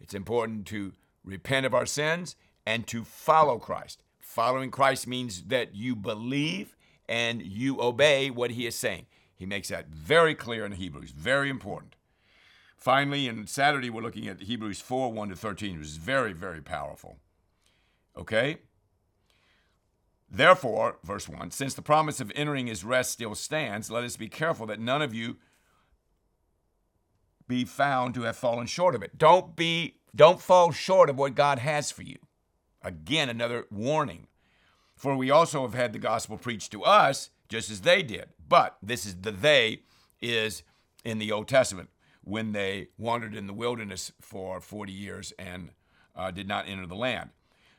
It's 0.00 0.14
important 0.14 0.64
to 0.68 0.94
repent 1.22 1.66
of 1.66 1.74
our 1.74 1.84
sins 1.84 2.34
and 2.64 2.86
to 2.86 3.04
follow 3.04 3.58
Christ. 3.58 4.02
Following 4.20 4.70
Christ 4.70 5.06
means 5.06 5.42
that 5.48 5.74
you 5.74 5.94
believe 5.94 6.74
and 7.08 7.42
you 7.42 7.80
obey 7.80 8.30
what 8.30 8.52
he 8.52 8.66
is 8.66 8.74
saying. 8.74 9.06
He 9.34 9.46
makes 9.46 9.68
that 9.68 9.88
very 9.88 10.34
clear 10.34 10.64
in 10.64 10.72
Hebrews, 10.72 11.10
very 11.10 11.50
important. 11.50 11.96
Finally, 12.76 13.26
in 13.26 13.46
Saturday, 13.46 13.90
we're 13.90 14.02
looking 14.02 14.28
at 14.28 14.42
Hebrews 14.42 14.80
4 14.80 15.12
1 15.12 15.30
to 15.30 15.36
13, 15.36 15.78
which 15.78 15.86
is 15.86 15.96
very, 15.96 16.32
very 16.32 16.60
powerful. 16.60 17.18
Okay? 18.16 18.58
Therefore, 20.30 20.98
verse 21.02 21.28
1 21.28 21.50
since 21.50 21.74
the 21.74 21.82
promise 21.82 22.20
of 22.20 22.32
entering 22.34 22.66
his 22.66 22.84
rest 22.84 23.12
still 23.12 23.34
stands, 23.34 23.90
let 23.90 24.04
us 24.04 24.16
be 24.16 24.28
careful 24.28 24.66
that 24.66 24.80
none 24.80 25.02
of 25.02 25.14
you 25.14 25.36
be 27.46 27.64
found 27.64 28.14
to 28.14 28.22
have 28.22 28.36
fallen 28.36 28.66
short 28.66 28.94
of 28.94 29.02
it. 29.02 29.16
Don't 29.18 29.54
be 29.54 29.96
don't 30.14 30.40
fall 30.40 30.70
short 30.70 31.10
of 31.10 31.18
what 31.18 31.34
God 31.34 31.58
has 31.58 31.90
for 31.90 32.02
you. 32.02 32.18
Again, 32.82 33.28
another 33.28 33.66
warning. 33.70 34.26
For 34.96 35.16
we 35.16 35.30
also 35.30 35.62
have 35.62 35.74
had 35.74 35.92
the 35.92 35.98
gospel 35.98 36.38
preached 36.38 36.72
to 36.72 36.84
us, 36.84 37.30
just 37.48 37.70
as 37.70 37.82
they 37.82 38.02
did. 38.02 38.26
But 38.48 38.76
this 38.82 39.04
is 39.04 39.16
the 39.16 39.32
they 39.32 39.82
is 40.20 40.62
in 41.04 41.18
the 41.18 41.32
Old 41.32 41.48
Testament 41.48 41.90
when 42.22 42.52
they 42.52 42.88
wandered 42.98 43.34
in 43.34 43.46
the 43.46 43.52
wilderness 43.52 44.12
for 44.20 44.60
40 44.60 44.92
years 44.92 45.32
and 45.38 45.70
uh, 46.16 46.30
did 46.30 46.48
not 46.48 46.66
enter 46.66 46.86
the 46.86 46.94
land, 46.94 47.30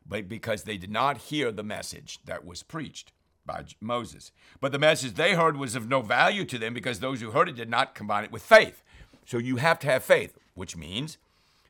but 0.06 0.30
because 0.30 0.64
they 0.64 0.78
did 0.78 0.92
not 0.92 1.18
hear 1.18 1.52
the 1.52 1.64
message 1.64 2.20
that 2.26 2.46
was 2.46 2.62
preached 2.62 3.12
by 3.46 3.64
Moses. 3.80 4.32
But 4.60 4.72
the 4.72 4.80
message 4.80 5.14
they 5.14 5.34
heard 5.34 5.58
was 5.58 5.76
of 5.76 5.88
no 5.88 6.02
value 6.02 6.46
to 6.46 6.58
them 6.58 6.74
because 6.74 7.00
those 7.00 7.22
who 7.22 7.32
heard 7.32 7.50
it 7.50 7.56
did 7.56 7.70
not 7.70 7.96
combine 7.96 8.24
it 8.24 8.32
with 8.32 8.44
faith. 8.44 8.84
So 9.26 9.38
you 9.38 9.58
have 9.58 9.80
to 9.80 9.88
have 9.88 10.04
faith, 10.04 10.38
which 10.54 10.76
means 10.76 11.18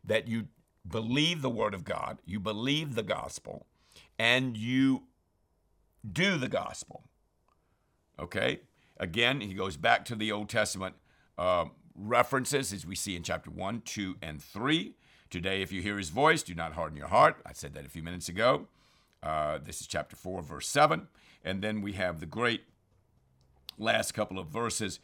that 0.03 0.27
you 0.27 0.47
believe 0.87 1.41
the 1.41 1.49
word 1.49 1.73
of 1.73 1.83
God, 1.83 2.19
you 2.25 2.39
believe 2.39 2.95
the 2.95 3.03
gospel, 3.03 3.65
and 4.19 4.57
you 4.57 5.03
do 6.11 6.37
the 6.37 6.47
gospel. 6.47 7.03
Okay? 8.19 8.61
Again, 8.97 9.41
he 9.41 9.53
goes 9.53 9.77
back 9.77 10.05
to 10.05 10.15
the 10.15 10.31
Old 10.31 10.49
Testament 10.49 10.95
uh, 11.37 11.65
references 11.95 12.71
as 12.71 12.85
we 12.85 12.95
see 12.95 13.15
in 13.15 13.23
chapter 13.23 13.49
1, 13.49 13.81
2, 13.85 14.17
and 14.21 14.41
3. 14.41 14.95
Today, 15.29 15.61
if 15.61 15.71
you 15.71 15.81
hear 15.81 15.97
his 15.97 16.09
voice, 16.09 16.43
do 16.43 16.55
not 16.55 16.73
harden 16.73 16.97
your 16.97 17.07
heart. 17.07 17.37
I 17.45 17.53
said 17.53 17.73
that 17.73 17.85
a 17.85 17.89
few 17.89 18.03
minutes 18.03 18.29
ago. 18.29 18.67
Uh, 19.21 19.57
this 19.57 19.81
is 19.81 19.87
chapter 19.87 20.15
4, 20.15 20.41
verse 20.41 20.67
7. 20.67 21.07
And 21.43 21.61
then 21.61 21.81
we 21.81 21.93
have 21.93 22.19
the 22.19 22.25
great 22.25 22.61
last 23.77 24.13
couple 24.13 24.39
of 24.39 24.47
verses 24.47 24.99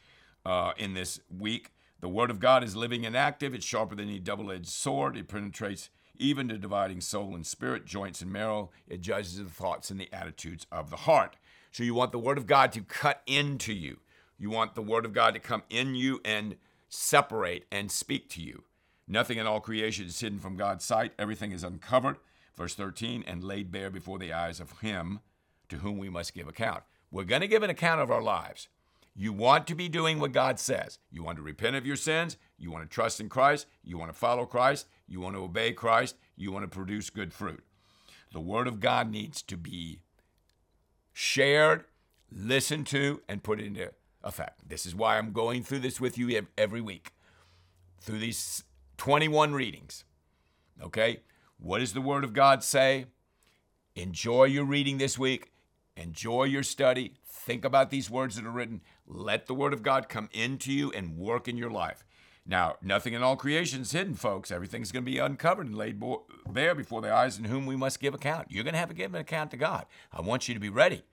uh, 0.45 0.71
in 0.77 0.93
this 0.93 1.19
week. 1.35 1.71
The 1.99 2.09
word 2.09 2.31
of 2.31 2.39
God 2.39 2.63
is 2.63 2.75
living 2.75 3.05
and 3.05 3.15
active. 3.15 3.53
It's 3.53 3.65
sharper 3.65 3.95
than 3.95 4.09
any 4.09 4.19
double 4.19 4.51
edged 4.51 4.67
sword. 4.67 5.17
It 5.17 5.27
penetrates 5.27 5.89
even 6.21 6.47
to 6.49 6.57
dividing 6.57 7.01
soul 7.01 7.36
and 7.36 7.45
spirit, 7.45 7.86
joints 7.86 8.21
and 8.21 8.31
marrow. 8.31 8.69
It 8.88 9.01
judges 9.01 9.38
the 9.38 9.45
thoughts 9.45 9.89
and 9.89 9.99
the 9.99 10.13
attitudes 10.13 10.67
of 10.71 10.89
the 10.89 10.97
heart. 10.97 11.36
So 11.71 11.84
you 11.84 11.93
want 11.93 12.12
the 12.12 12.19
Word 12.19 12.38
of 12.38 12.47
God 12.47 12.71
to 12.73 12.81
cut 12.81 13.21
into 13.25 13.73
you. 13.73 13.97
You 14.38 14.49
want 14.49 14.75
the 14.75 14.81
Word 14.81 15.05
of 15.05 15.13
God 15.13 15.34
to 15.34 15.39
come 15.39 15.63
in 15.69 15.95
you 15.95 16.21
and 16.23 16.57
separate 16.89 17.65
and 17.71 17.91
speak 17.91 18.29
to 18.31 18.41
you. 18.41 18.63
Nothing 19.07 19.38
in 19.38 19.47
all 19.47 19.60
creation 19.60 20.05
is 20.05 20.19
hidden 20.19 20.39
from 20.39 20.57
God's 20.57 20.86
sight. 20.86 21.13
Everything 21.17 21.51
is 21.51 21.63
uncovered. 21.63 22.17
Verse 22.55 22.75
13, 22.75 23.23
and 23.25 23.43
laid 23.43 23.71
bare 23.71 23.89
before 23.89 24.19
the 24.19 24.34
eyes 24.34 24.60
of 24.60 24.79
Him 24.79 25.21
to 25.69 25.77
whom 25.77 25.97
we 25.97 26.10
must 26.10 26.34
give 26.34 26.47
account. 26.47 26.84
We're 27.10 27.23
going 27.23 27.41
to 27.41 27.47
give 27.47 27.63
an 27.63 27.69
account 27.69 28.01
of 28.01 28.12
our 28.12 28.21
lives. 28.21 28.67
You 29.15 29.34
want 29.34 29.67
to 29.67 29.75
be 29.75 29.89
doing 29.89 30.19
what 30.19 30.31
God 30.31 30.60
says. 30.60 30.99
You 31.12 31.23
want 31.23 31.38
to 31.38 31.43
repent 31.43 31.75
of 31.75 31.86
your 31.86 31.95
sins. 31.95 32.38
You 32.57 32.71
want 32.71 32.89
to 32.89 32.93
trust 32.93 33.19
in 33.19 33.27
Christ. 33.27 33.67
You 33.84 33.97
want 33.97 34.12
to 34.12 34.17
follow 34.17 34.45
Christ. 34.45 34.88
You 35.12 35.19
want 35.19 35.36
to 35.36 35.43
obey 35.43 35.74
Christ. 35.74 36.15
You 36.38 36.54
want 36.54 36.63
to 36.63 36.74
produce 36.74 37.10
good 37.10 37.34
fruit. 37.34 37.62
The 38.32 38.39
Word 38.39 38.65
of 38.65 38.80
God 38.80 39.12
needs 39.12 39.41
to 39.41 39.58
be 39.58 40.00
shared, 41.12 41.84
listened 42.32 42.88
to, 42.88 43.21
and 43.28 43.43
put 43.43 43.60
into 43.60 43.91
effect. 44.24 44.69
This 44.69 44.86
is 44.86 44.95
why 44.95 45.17
I'm 45.17 45.34
going 45.34 45.63
through 45.63 45.80
this 45.80 46.00
with 46.00 46.17
you 46.17 46.47
every 46.58 46.80
week 46.80 47.12
through 48.00 48.19
these 48.19 48.63
21 48.97 49.54
readings. 49.54 50.06
Okay? 50.82 51.19
What 51.60 51.80
does 51.80 51.91
the 51.91 52.00
Word 52.00 52.24
of 52.24 52.32
God 52.32 52.63
say? 52.63 53.08
Enjoy 53.95 54.45
your 54.45 54.63
reading 54.63 54.97
this 54.97 55.19
week. 55.19 55.52
Enjoy 55.97 56.45
your 56.45 56.63
study. 56.63 57.15
Think 57.26 57.65
about 57.65 57.89
these 57.89 58.10
words 58.10 58.38
that 58.38 58.45
are 58.45 58.52
written. 58.52 58.80
Let 59.06 59.47
the 59.47 59.54
Word 59.54 59.74
of 59.74 59.84
God 59.84 60.08
come 60.08 60.30
into 60.32 60.71
you 60.71 60.89
and 60.93 61.17
work 61.17 61.50
in 61.50 61.58
your 61.58 61.69
life. 61.69 62.06
Now, 62.45 62.75
nothing 62.82 63.13
in 63.13 63.21
all 63.21 63.36
creation 63.36 63.82
is 63.82 63.91
hidden, 63.91 64.15
folks. 64.15 64.51
Everything's 64.51 64.91
going 64.91 65.06
to 65.06 65.12
be 65.12 65.19
uncovered 65.19 65.67
and 65.67 65.77
laid 65.77 66.01
bare 66.49 66.73
before 66.73 67.01
the 67.01 67.13
eyes 67.13 67.38
in 67.38 67.45
whom 67.45 67.65
we 67.65 67.75
must 67.75 67.99
give 67.99 68.13
account. 68.13 68.47
You're 68.49 68.63
going 68.63 68.73
to 68.73 68.80
have 68.80 68.89
to 68.89 68.95
give 68.95 69.13
an 69.13 69.21
account 69.21 69.51
to 69.51 69.58
God. 69.58 69.86
I 70.12 70.21
want 70.21 70.47
you 70.47 70.54
to 70.54 70.60
be 70.60 70.69
ready. 70.69 71.04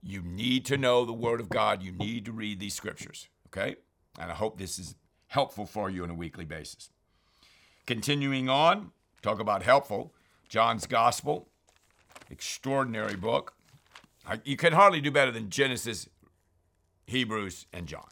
You 0.00 0.22
need 0.22 0.64
to 0.66 0.78
know 0.78 1.04
the 1.04 1.12
Word 1.12 1.40
of 1.40 1.48
God. 1.48 1.82
You 1.82 1.90
need 1.90 2.24
to 2.26 2.32
read 2.32 2.60
these 2.60 2.74
scriptures, 2.74 3.28
okay? 3.48 3.76
And 4.18 4.30
I 4.30 4.34
hope 4.34 4.58
this 4.58 4.78
is 4.78 4.94
helpful 5.26 5.66
for 5.66 5.90
you 5.90 6.04
on 6.04 6.10
a 6.10 6.14
weekly 6.14 6.44
basis. 6.44 6.90
Continuing 7.84 8.48
on, 8.48 8.92
talk 9.22 9.40
about 9.40 9.64
helpful. 9.64 10.14
John's 10.48 10.86
Gospel, 10.86 11.48
extraordinary 12.30 13.16
book. 13.16 13.54
You 14.44 14.56
can 14.56 14.72
hardly 14.72 15.00
do 15.00 15.10
better 15.10 15.32
than 15.32 15.50
Genesis, 15.50 16.08
Hebrews, 17.06 17.66
and 17.72 17.86
John. 17.86 18.06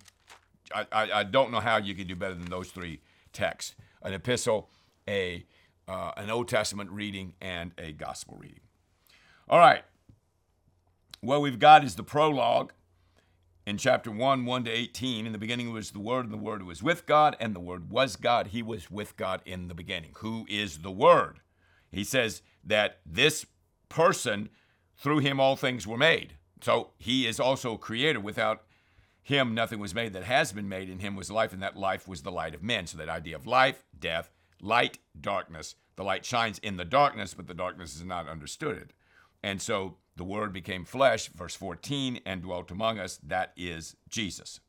I, 0.74 0.86
I, 0.92 1.22
don't 1.24 1.52
know 1.52 1.60
how 1.60 1.76
you 1.76 1.94
can 1.94 2.06
do 2.06 2.16
better 2.16 2.34
than 2.34 2.46
those 2.46 2.70
three 2.70 3.00
texts 3.32 3.74
an 4.02 4.12
epistle, 4.12 4.70
a, 5.08 5.44
uh, 5.88 6.12
an 6.16 6.30
Old 6.30 6.48
Testament 6.48 6.90
reading, 6.90 7.34
and 7.40 7.72
a 7.78 7.92
gospel 7.92 8.36
reading. 8.38 8.60
All 9.48 9.58
right. 9.58 9.82
What 11.20 11.40
we've 11.40 11.58
got 11.58 11.82
is 11.82 11.96
the 11.96 12.02
prologue 12.02 12.72
in 13.66 13.78
chapter 13.78 14.10
1, 14.10 14.44
1 14.44 14.64
to 14.64 14.70
18. 14.70 15.26
In 15.26 15.32
the 15.32 15.38
beginning 15.38 15.72
was 15.72 15.90
the 15.90 15.98
Word, 15.98 16.24
and 16.24 16.32
the 16.32 16.38
Word 16.38 16.62
was 16.62 16.82
with 16.82 17.06
God, 17.06 17.36
and 17.40 17.54
the 17.54 17.60
Word 17.60 17.90
was 17.90 18.16
God. 18.16 18.48
He 18.48 18.62
was 18.62 18.90
with 18.90 19.16
God 19.16 19.42
in 19.44 19.68
the 19.68 19.74
beginning. 19.74 20.12
Who 20.18 20.46
is 20.48 20.78
the 20.78 20.90
Word? 20.90 21.40
He 21.90 22.04
says 22.04 22.42
that 22.64 23.00
this 23.04 23.46
person, 23.88 24.50
through 24.96 25.18
him 25.18 25.40
all 25.40 25.56
things 25.56 25.86
were 25.86 25.96
made. 25.96 26.34
So 26.60 26.90
he 26.98 27.26
is 27.26 27.40
also 27.40 27.76
creator. 27.76 28.20
Without 28.20 28.65
him, 29.26 29.56
nothing 29.56 29.80
was 29.80 29.92
made 29.92 30.12
that 30.12 30.22
has 30.22 30.52
been 30.52 30.68
made. 30.68 30.88
In 30.88 31.00
him 31.00 31.16
was 31.16 31.32
life, 31.32 31.52
and 31.52 31.60
that 31.60 31.76
life 31.76 32.06
was 32.06 32.22
the 32.22 32.30
light 32.30 32.54
of 32.54 32.62
men. 32.62 32.86
So 32.86 32.96
that 32.98 33.08
idea 33.08 33.34
of 33.34 33.44
life, 33.44 33.82
death, 33.98 34.30
light, 34.62 34.98
darkness. 35.20 35.74
The 35.96 36.04
light 36.04 36.24
shines 36.24 36.60
in 36.60 36.76
the 36.76 36.84
darkness, 36.84 37.34
but 37.34 37.48
the 37.48 37.52
darkness 37.52 37.96
is 37.96 38.04
not 38.04 38.28
understood 38.28 38.76
it. 38.76 38.92
And 39.42 39.60
so 39.60 39.96
the 40.14 40.22
Word 40.22 40.52
became 40.52 40.84
flesh, 40.84 41.26
verse 41.26 41.56
14, 41.56 42.20
and 42.24 42.40
dwelt 42.40 42.70
among 42.70 43.00
us. 43.00 43.18
That 43.20 43.52
is 43.56 43.96
Jesus. 44.08 44.60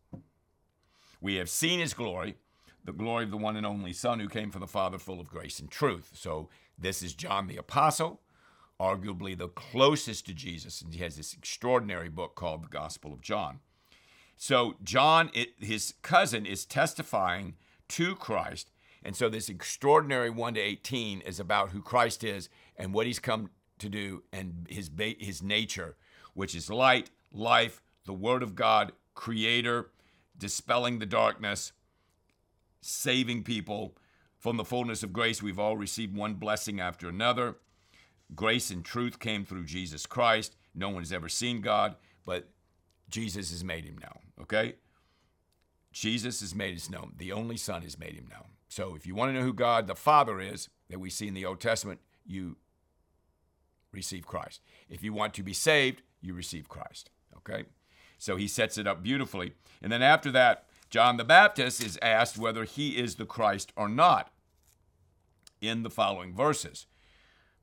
We 1.21 1.35
have 1.35 1.51
seen 1.51 1.79
his 1.79 1.93
glory, 1.93 2.37
the 2.83 2.93
glory 2.93 3.25
of 3.25 3.31
the 3.31 3.37
one 3.37 3.57
and 3.57 3.65
only 3.65 3.93
Son 3.93 4.19
who 4.19 4.27
came 4.27 4.49
from 4.49 4.61
the 4.61 4.67
Father, 4.67 4.97
full 4.97 5.19
of 5.19 5.29
grace 5.29 5.59
and 5.59 5.69
truth. 5.69 6.13
So 6.15 6.49
this 6.79 7.03
is 7.03 7.13
John 7.13 7.45
the 7.45 7.57
Apostle, 7.57 8.21
arguably 8.79 9.37
the 9.37 9.49
closest 9.49 10.25
to 10.25 10.33
Jesus, 10.33 10.81
and 10.81 10.95
he 10.95 11.03
has 11.03 11.15
this 11.15 11.35
extraordinary 11.35 12.09
book 12.09 12.33
called 12.33 12.63
the 12.63 12.69
Gospel 12.69 13.13
of 13.13 13.21
John. 13.21 13.59
So 14.37 14.75
John, 14.83 15.31
it, 15.33 15.49
his 15.59 15.95
cousin, 16.01 16.45
is 16.45 16.65
testifying 16.65 17.55
to 17.89 18.15
Christ. 18.15 18.71
And 19.03 19.15
so 19.15 19.29
this 19.29 19.49
extraordinary 19.49 20.29
1 20.29 20.53
to 20.55 20.59
18 20.59 21.21
is 21.21 21.39
about 21.39 21.71
who 21.71 21.81
Christ 21.81 22.23
is 22.23 22.49
and 22.77 22.93
what 22.93 23.07
he's 23.07 23.19
come 23.19 23.49
to 23.79 23.89
do 23.89 24.23
and 24.31 24.67
his 24.69 24.89
his 25.19 25.41
nature, 25.41 25.95
which 26.33 26.55
is 26.55 26.69
light, 26.69 27.09
life, 27.31 27.81
the 28.05 28.13
word 28.13 28.43
of 28.43 28.55
God, 28.55 28.91
creator, 29.13 29.91
dispelling 30.37 30.99
the 30.99 31.05
darkness, 31.05 31.73
saving 32.81 33.43
people 33.43 33.95
from 34.37 34.57
the 34.57 34.65
fullness 34.65 35.03
of 35.03 35.13
grace. 35.13 35.41
We've 35.41 35.59
all 35.59 35.77
received 35.77 36.15
one 36.15 36.35
blessing 36.35 36.79
after 36.79 37.09
another. 37.09 37.57
Grace 38.35 38.71
and 38.71 38.83
truth 38.83 39.19
came 39.19 39.45
through 39.45 39.65
Jesus 39.65 40.05
Christ. 40.05 40.55
No 40.75 40.89
one 40.89 41.01
has 41.01 41.13
ever 41.13 41.29
seen 41.29 41.61
God, 41.61 41.95
but 42.25 42.49
Jesus 43.09 43.51
has 43.51 43.63
made 43.63 43.85
him 43.85 43.97
known, 43.97 44.19
okay? 44.41 44.75
Jesus 45.91 46.41
has 46.41 46.53
made 46.53 46.75
us 46.75 46.89
known. 46.89 47.13
The 47.17 47.31
only 47.31 47.57
Son 47.57 47.81
has 47.81 47.97
made 47.97 48.13
him 48.13 48.27
known. 48.29 48.49
So 48.69 48.95
if 48.95 49.07
you 49.07 49.15
want 49.15 49.29
to 49.29 49.33
know 49.33 49.45
who 49.45 49.53
God 49.53 49.87
the 49.87 49.95
Father 49.95 50.39
is 50.39 50.69
that 50.89 50.99
we 50.99 51.09
see 51.09 51.27
in 51.27 51.33
the 51.33 51.45
Old 51.45 51.59
Testament, 51.59 51.99
you 52.25 52.57
receive 53.91 54.27
Christ. 54.27 54.61
If 54.89 55.03
you 55.03 55.13
want 55.13 55.33
to 55.35 55.43
be 55.43 55.53
saved, 55.53 56.01
you 56.21 56.33
receive 56.33 56.69
Christ. 56.69 57.09
Okay? 57.37 57.63
So 58.17 58.35
he 58.35 58.47
sets 58.47 58.77
it 58.77 58.87
up 58.87 59.01
beautifully. 59.01 59.53
And 59.81 59.91
then 59.91 60.01
after 60.01 60.31
that, 60.31 60.65
John 60.89 61.17
the 61.17 61.23
Baptist 61.23 61.83
is 61.83 61.99
asked 62.01 62.37
whether 62.37 62.63
he 62.63 62.97
is 62.97 63.15
the 63.15 63.25
Christ 63.25 63.71
or 63.75 63.89
not 63.89 64.31
in 65.61 65.83
the 65.83 65.89
following 65.89 66.33
verses. 66.33 66.85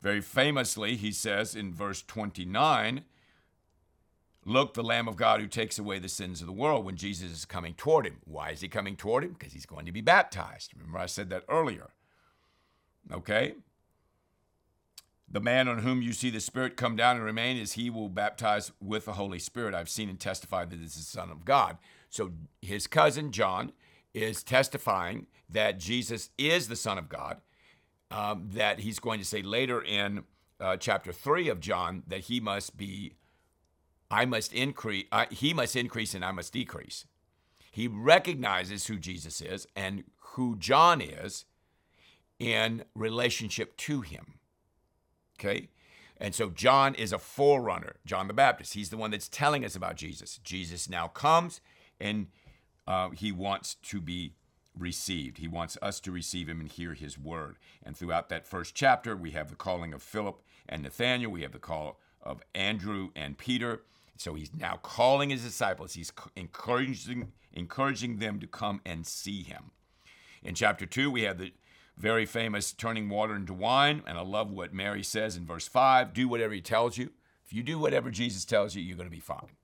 Very 0.01 0.21
famously, 0.21 0.97
he 0.97 1.13
says 1.13 1.55
in 1.55 1.73
verse 1.73 2.03
29, 2.03 3.05
Look, 4.47 4.75
the 4.75 4.83
Lamb 4.83 5.09
of 5.09 5.17
God 5.17 5.41
who 5.41 5.47
takes 5.47 5.79
away 5.79 5.99
the 5.99 6.09
sins 6.09 6.41
of 6.41 6.47
the 6.47 6.53
world 6.53 6.85
when 6.85 6.97
Jesus 6.97 7.33
is 7.33 7.45
coming 7.45 7.75
toward 7.75 8.07
him. 8.07 8.19
Why 8.25 8.51
is 8.51 8.61
he 8.61 8.69
coming 8.69 8.97
toward 8.97 9.25
him? 9.25 9.33
Because 9.33 9.55
he's 9.55 9.67
going 9.67 9.87
to 9.87 9.93
be 9.93 10.03
baptized. 10.03 10.73
Remember, 10.77 10.99
I 10.99 11.07
said 11.07 11.31
that 11.31 11.45
earlier. 11.49 11.91
Okay? 13.13 13.55
The 15.31 15.41
man 15.41 15.67
on 15.67 15.79
whom 15.79 16.03
you 16.03 16.13
see 16.13 16.31
the 16.31 16.41
Spirit 16.41 16.77
come 16.77 16.95
down 16.95 17.17
and 17.17 17.25
remain 17.25 17.57
is 17.57 17.73
he 17.73 17.89
will 17.91 18.09
baptize 18.09 18.71
with 18.81 19.07
the 19.07 19.15
Holy 19.15 19.39
Spirit. 19.39 19.75
I've 19.75 19.89
seen 19.89 20.09
and 20.09 20.21
testified 20.21 20.71
that 20.71 20.81
this 20.81 20.97
is 20.97 21.07
the 21.07 21.19
Son 21.19 21.31
of 21.31 21.45
God. 21.45 21.79
So 22.11 22.33
his 22.61 22.87
cousin 22.87 23.33
John 23.33 23.73
is 24.13 24.43
testifying 24.43 25.27
that 25.49 25.79
Jesus 25.79 26.31
is 26.39 26.69
the 26.69 26.77
Son 26.77 26.99
of 26.99 27.09
God, 27.09 27.39
um, 28.11 28.51
that 28.53 28.81
he's 28.81 28.99
going 28.99 29.19
to 29.19 29.25
say 29.25 29.43
later 29.43 29.83
in 29.83 30.25
uh, 30.61 30.77
chapter 30.77 31.13
3 31.13 31.49
of 31.49 31.61
John 31.61 32.05
that 32.07 32.21
he 32.21 32.39
must 32.39 32.77
be, 32.77 33.15
I 34.11 34.25
must 34.25 34.53
increase, 34.53 35.07
uh, 35.11 35.27
he 35.31 35.55
must 35.55 35.77
increase 35.77 36.15
and 36.15 36.25
I 36.25 36.33
must 36.33 36.53
decrease. 36.53 37.07
He 37.71 37.89
recognizes 37.89 38.87
who 38.87 38.99
Jesus 38.99 39.41
is 39.41 39.67
and 39.75 40.05
who 40.19 40.57
John 40.57 41.01
is 41.01 41.45
in 42.39 42.85
relationship 42.95 43.77
to 43.79 44.01
him. 44.03 44.35
Okay? 45.39 45.69
And 46.19 46.35
so 46.35 46.51
John 46.51 46.95
is 46.95 47.13
a 47.13 47.19
forerunner, 47.19 47.97
John 48.07 48.29
the 48.29 48.35
Baptist. 48.35 48.75
He's 48.75 48.91
the 48.91 48.97
one 48.97 49.11
that's 49.11 49.29
telling 49.29 49.65
us 49.65 49.75
about 49.75 49.97
Jesus. 49.97 50.39
Jesus 50.45 50.89
now 50.89 51.09
comes 51.09 51.61
and 52.01 52.29
uh, 52.87 53.11
he 53.11 53.33
wants 53.33 53.75
to 53.75 54.01
be 54.01 54.35
received. 54.79 55.39
He 55.39 55.49
wants 55.49 55.77
us 55.83 56.01
to 56.01 56.13
receive 56.13 56.49
him 56.49 56.61
and 56.61 56.69
hear 56.69 56.95
his 56.95 57.19
word. 57.19 57.57
And 57.83 57.97
throughout 57.97 58.29
that 58.29 58.47
first 58.47 58.75
chapter, 58.75 59.17
we 59.17 59.33
have 59.33 59.51
the 59.51 59.57
calling 59.57 59.93
of 59.93 60.03
Philip 60.03 60.43
and 60.69 60.83
Nathaniel. 60.83 61.31
We 61.31 61.43
have 61.43 61.53
the 61.53 61.59
call 61.59 61.99
of 62.23 62.43
Andrew 62.55 63.11
and 63.15 63.39
Peter. 63.39 63.83
So 64.17 64.35
he's 64.35 64.55
now 64.55 64.79
calling 64.83 65.31
his 65.31 65.43
disciples. 65.43 65.95
He's 65.95 66.13
encouraging, 66.37 67.33
encouraging 67.53 68.19
them 68.19 68.41
to 68.41 68.47
come 68.47 68.81
and 68.87 69.07
see 69.07 69.43
him. 69.43 69.71
In 70.43 70.55
chapter 70.55 70.87
2, 70.87 71.11
we 71.11 71.23
have 71.23 71.39
the 71.39 71.53
very 71.97 72.27
famous 72.27 72.73
turning 72.73 73.09
water 73.09 73.35
into 73.35 73.55
wine. 73.55 74.03
And 74.07 74.19
I 74.19 74.23
love 74.23 74.51
what 74.51 74.75
Mary 74.75 75.03
says 75.03 75.37
in 75.37 75.47
verse 75.47 75.67
5 75.69 76.13
do 76.13 76.29
whatever 76.29 76.55
he 76.55 76.61
tells 76.61 76.97
you. 76.99 77.11
If 77.45 77.53
you 77.53 77.63
do 77.63 77.79
whatever 77.79 78.11
Jesus 78.11 78.45
tells 78.45 78.75
you, 78.75 78.83
you're 78.83 78.97
going 78.97 79.09
to 79.09 79.15
be 79.15 79.21
fine. 79.21 79.57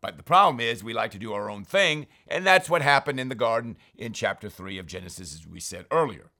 But 0.00 0.16
the 0.16 0.22
problem 0.22 0.60
is, 0.60 0.84
we 0.84 0.92
like 0.92 1.10
to 1.12 1.18
do 1.18 1.32
our 1.32 1.50
own 1.50 1.64
thing, 1.64 2.06
and 2.28 2.46
that's 2.46 2.70
what 2.70 2.82
happened 2.82 3.18
in 3.18 3.28
the 3.28 3.34
garden 3.34 3.76
in 3.96 4.12
chapter 4.12 4.48
3 4.48 4.78
of 4.78 4.86
Genesis, 4.86 5.34
as 5.34 5.46
we 5.46 5.58
said 5.58 5.86
earlier 5.90 6.30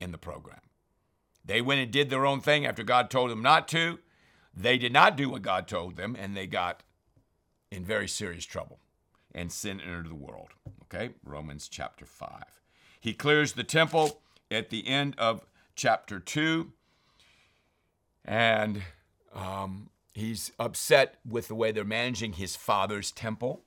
in 0.00 0.12
the 0.12 0.18
program. 0.18 0.60
They 1.44 1.62
went 1.62 1.80
and 1.80 1.90
did 1.90 2.10
their 2.10 2.26
own 2.26 2.40
thing 2.40 2.66
after 2.66 2.82
God 2.82 3.10
told 3.10 3.30
them 3.30 3.42
not 3.42 3.68
to. 3.68 4.00
They 4.54 4.78
did 4.78 4.92
not 4.92 5.16
do 5.16 5.30
what 5.30 5.42
God 5.42 5.66
told 5.66 5.96
them, 5.96 6.16
and 6.18 6.36
they 6.36 6.46
got 6.46 6.82
in 7.70 7.84
very 7.84 8.08
serious 8.08 8.44
trouble, 8.44 8.78
and 9.34 9.50
sin 9.50 9.80
entered 9.80 10.10
the 10.10 10.14
world. 10.14 10.50
Okay, 10.84 11.14
Romans 11.24 11.68
chapter 11.68 12.04
5. 12.04 12.44
He 13.00 13.14
clears 13.14 13.54
the 13.54 13.64
temple 13.64 14.20
at 14.50 14.70
the 14.70 14.86
end 14.86 15.14
of 15.18 15.46
chapter 15.74 16.20
2, 16.20 16.70
and 18.24 18.82
um, 19.34 19.88
He's 20.12 20.52
upset 20.58 21.16
with 21.26 21.48
the 21.48 21.54
way 21.54 21.72
they're 21.72 21.84
managing 21.84 22.34
his 22.34 22.54
father's 22.54 23.10
temple. 23.10 23.62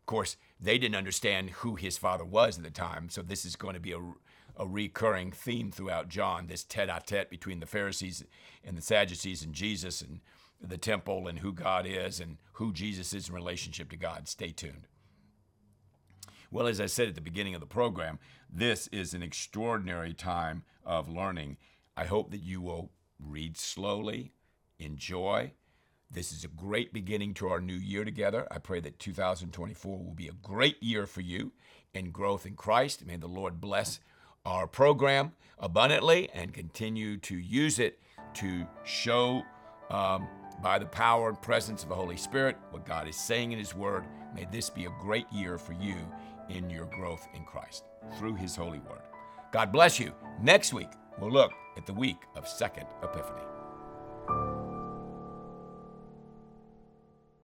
Of 0.00 0.06
course, 0.06 0.36
they 0.60 0.78
didn't 0.78 0.96
understand 0.96 1.50
who 1.50 1.74
his 1.74 1.98
father 1.98 2.24
was 2.24 2.58
at 2.58 2.64
the 2.64 2.70
time, 2.70 3.08
so 3.08 3.20
this 3.20 3.44
is 3.44 3.56
going 3.56 3.74
to 3.74 3.80
be 3.80 3.92
a, 3.92 3.98
a 4.56 4.66
recurring 4.66 5.32
theme 5.32 5.70
throughout 5.70 6.08
John 6.08 6.46
this 6.46 6.64
tete 6.64 6.88
a 6.88 7.00
tete 7.04 7.30
between 7.30 7.60
the 7.60 7.66
Pharisees 7.66 8.24
and 8.64 8.76
the 8.76 8.82
Sadducees 8.82 9.42
and 9.42 9.54
Jesus 9.54 10.00
and 10.00 10.20
the 10.60 10.78
temple 10.78 11.26
and 11.26 11.38
who 11.38 11.52
God 11.52 11.86
is 11.86 12.20
and 12.20 12.38
who 12.52 12.72
Jesus 12.72 13.12
is 13.12 13.28
in 13.28 13.34
relationship 13.34 13.90
to 13.90 13.96
God. 13.96 14.28
Stay 14.28 14.50
tuned. 14.50 14.86
Well, 16.50 16.66
as 16.66 16.80
I 16.80 16.86
said 16.86 17.08
at 17.08 17.14
the 17.14 17.20
beginning 17.20 17.54
of 17.54 17.60
the 17.60 17.66
program, 17.66 18.18
this 18.50 18.86
is 18.88 19.14
an 19.14 19.22
extraordinary 19.22 20.12
time 20.12 20.64
of 20.84 21.08
learning. 21.08 21.56
I 21.96 22.04
hope 22.04 22.30
that 22.30 22.42
you 22.42 22.60
will 22.60 22.90
read 23.18 23.56
slowly, 23.56 24.32
enjoy, 24.78 25.52
this 26.12 26.30
is 26.30 26.44
a 26.44 26.48
great 26.48 26.92
beginning 26.92 27.32
to 27.34 27.48
our 27.48 27.60
new 27.60 27.74
year 27.74 28.04
together. 28.04 28.46
I 28.50 28.58
pray 28.58 28.80
that 28.80 28.98
2024 28.98 29.98
will 29.98 30.12
be 30.12 30.28
a 30.28 30.32
great 30.32 30.82
year 30.82 31.06
for 31.06 31.22
you 31.22 31.52
in 31.94 32.10
growth 32.10 32.44
in 32.44 32.54
Christ. 32.54 33.06
May 33.06 33.16
the 33.16 33.26
Lord 33.26 33.62
bless 33.62 33.98
our 34.44 34.66
program 34.66 35.32
abundantly 35.58 36.28
and 36.34 36.52
continue 36.52 37.16
to 37.18 37.36
use 37.36 37.78
it 37.78 37.98
to 38.34 38.66
show 38.84 39.42
um, 39.90 40.26
by 40.62 40.78
the 40.78 40.86
power 40.86 41.28
and 41.28 41.40
presence 41.40 41.82
of 41.82 41.88
the 41.88 41.94
Holy 41.94 42.16
Spirit 42.16 42.56
what 42.70 42.86
God 42.86 43.08
is 43.08 43.16
saying 43.16 43.52
in 43.52 43.58
His 43.58 43.74
Word. 43.74 44.04
May 44.34 44.46
this 44.50 44.70
be 44.70 44.86
a 44.86 44.94
great 45.00 45.26
year 45.32 45.58
for 45.58 45.72
you 45.74 45.96
in 46.48 46.70
your 46.70 46.86
growth 46.86 47.26
in 47.34 47.44
Christ 47.44 47.84
through 48.18 48.34
His 48.34 48.56
holy 48.56 48.80
Word. 48.80 49.02
God 49.52 49.70
bless 49.72 50.00
you. 50.00 50.12
Next 50.40 50.72
week, 50.72 50.88
we'll 51.18 51.30
look 51.30 51.52
at 51.76 51.86
the 51.86 51.92
week 51.92 52.18
of 52.34 52.48
Second 52.48 52.86
Epiphany. 53.02 53.61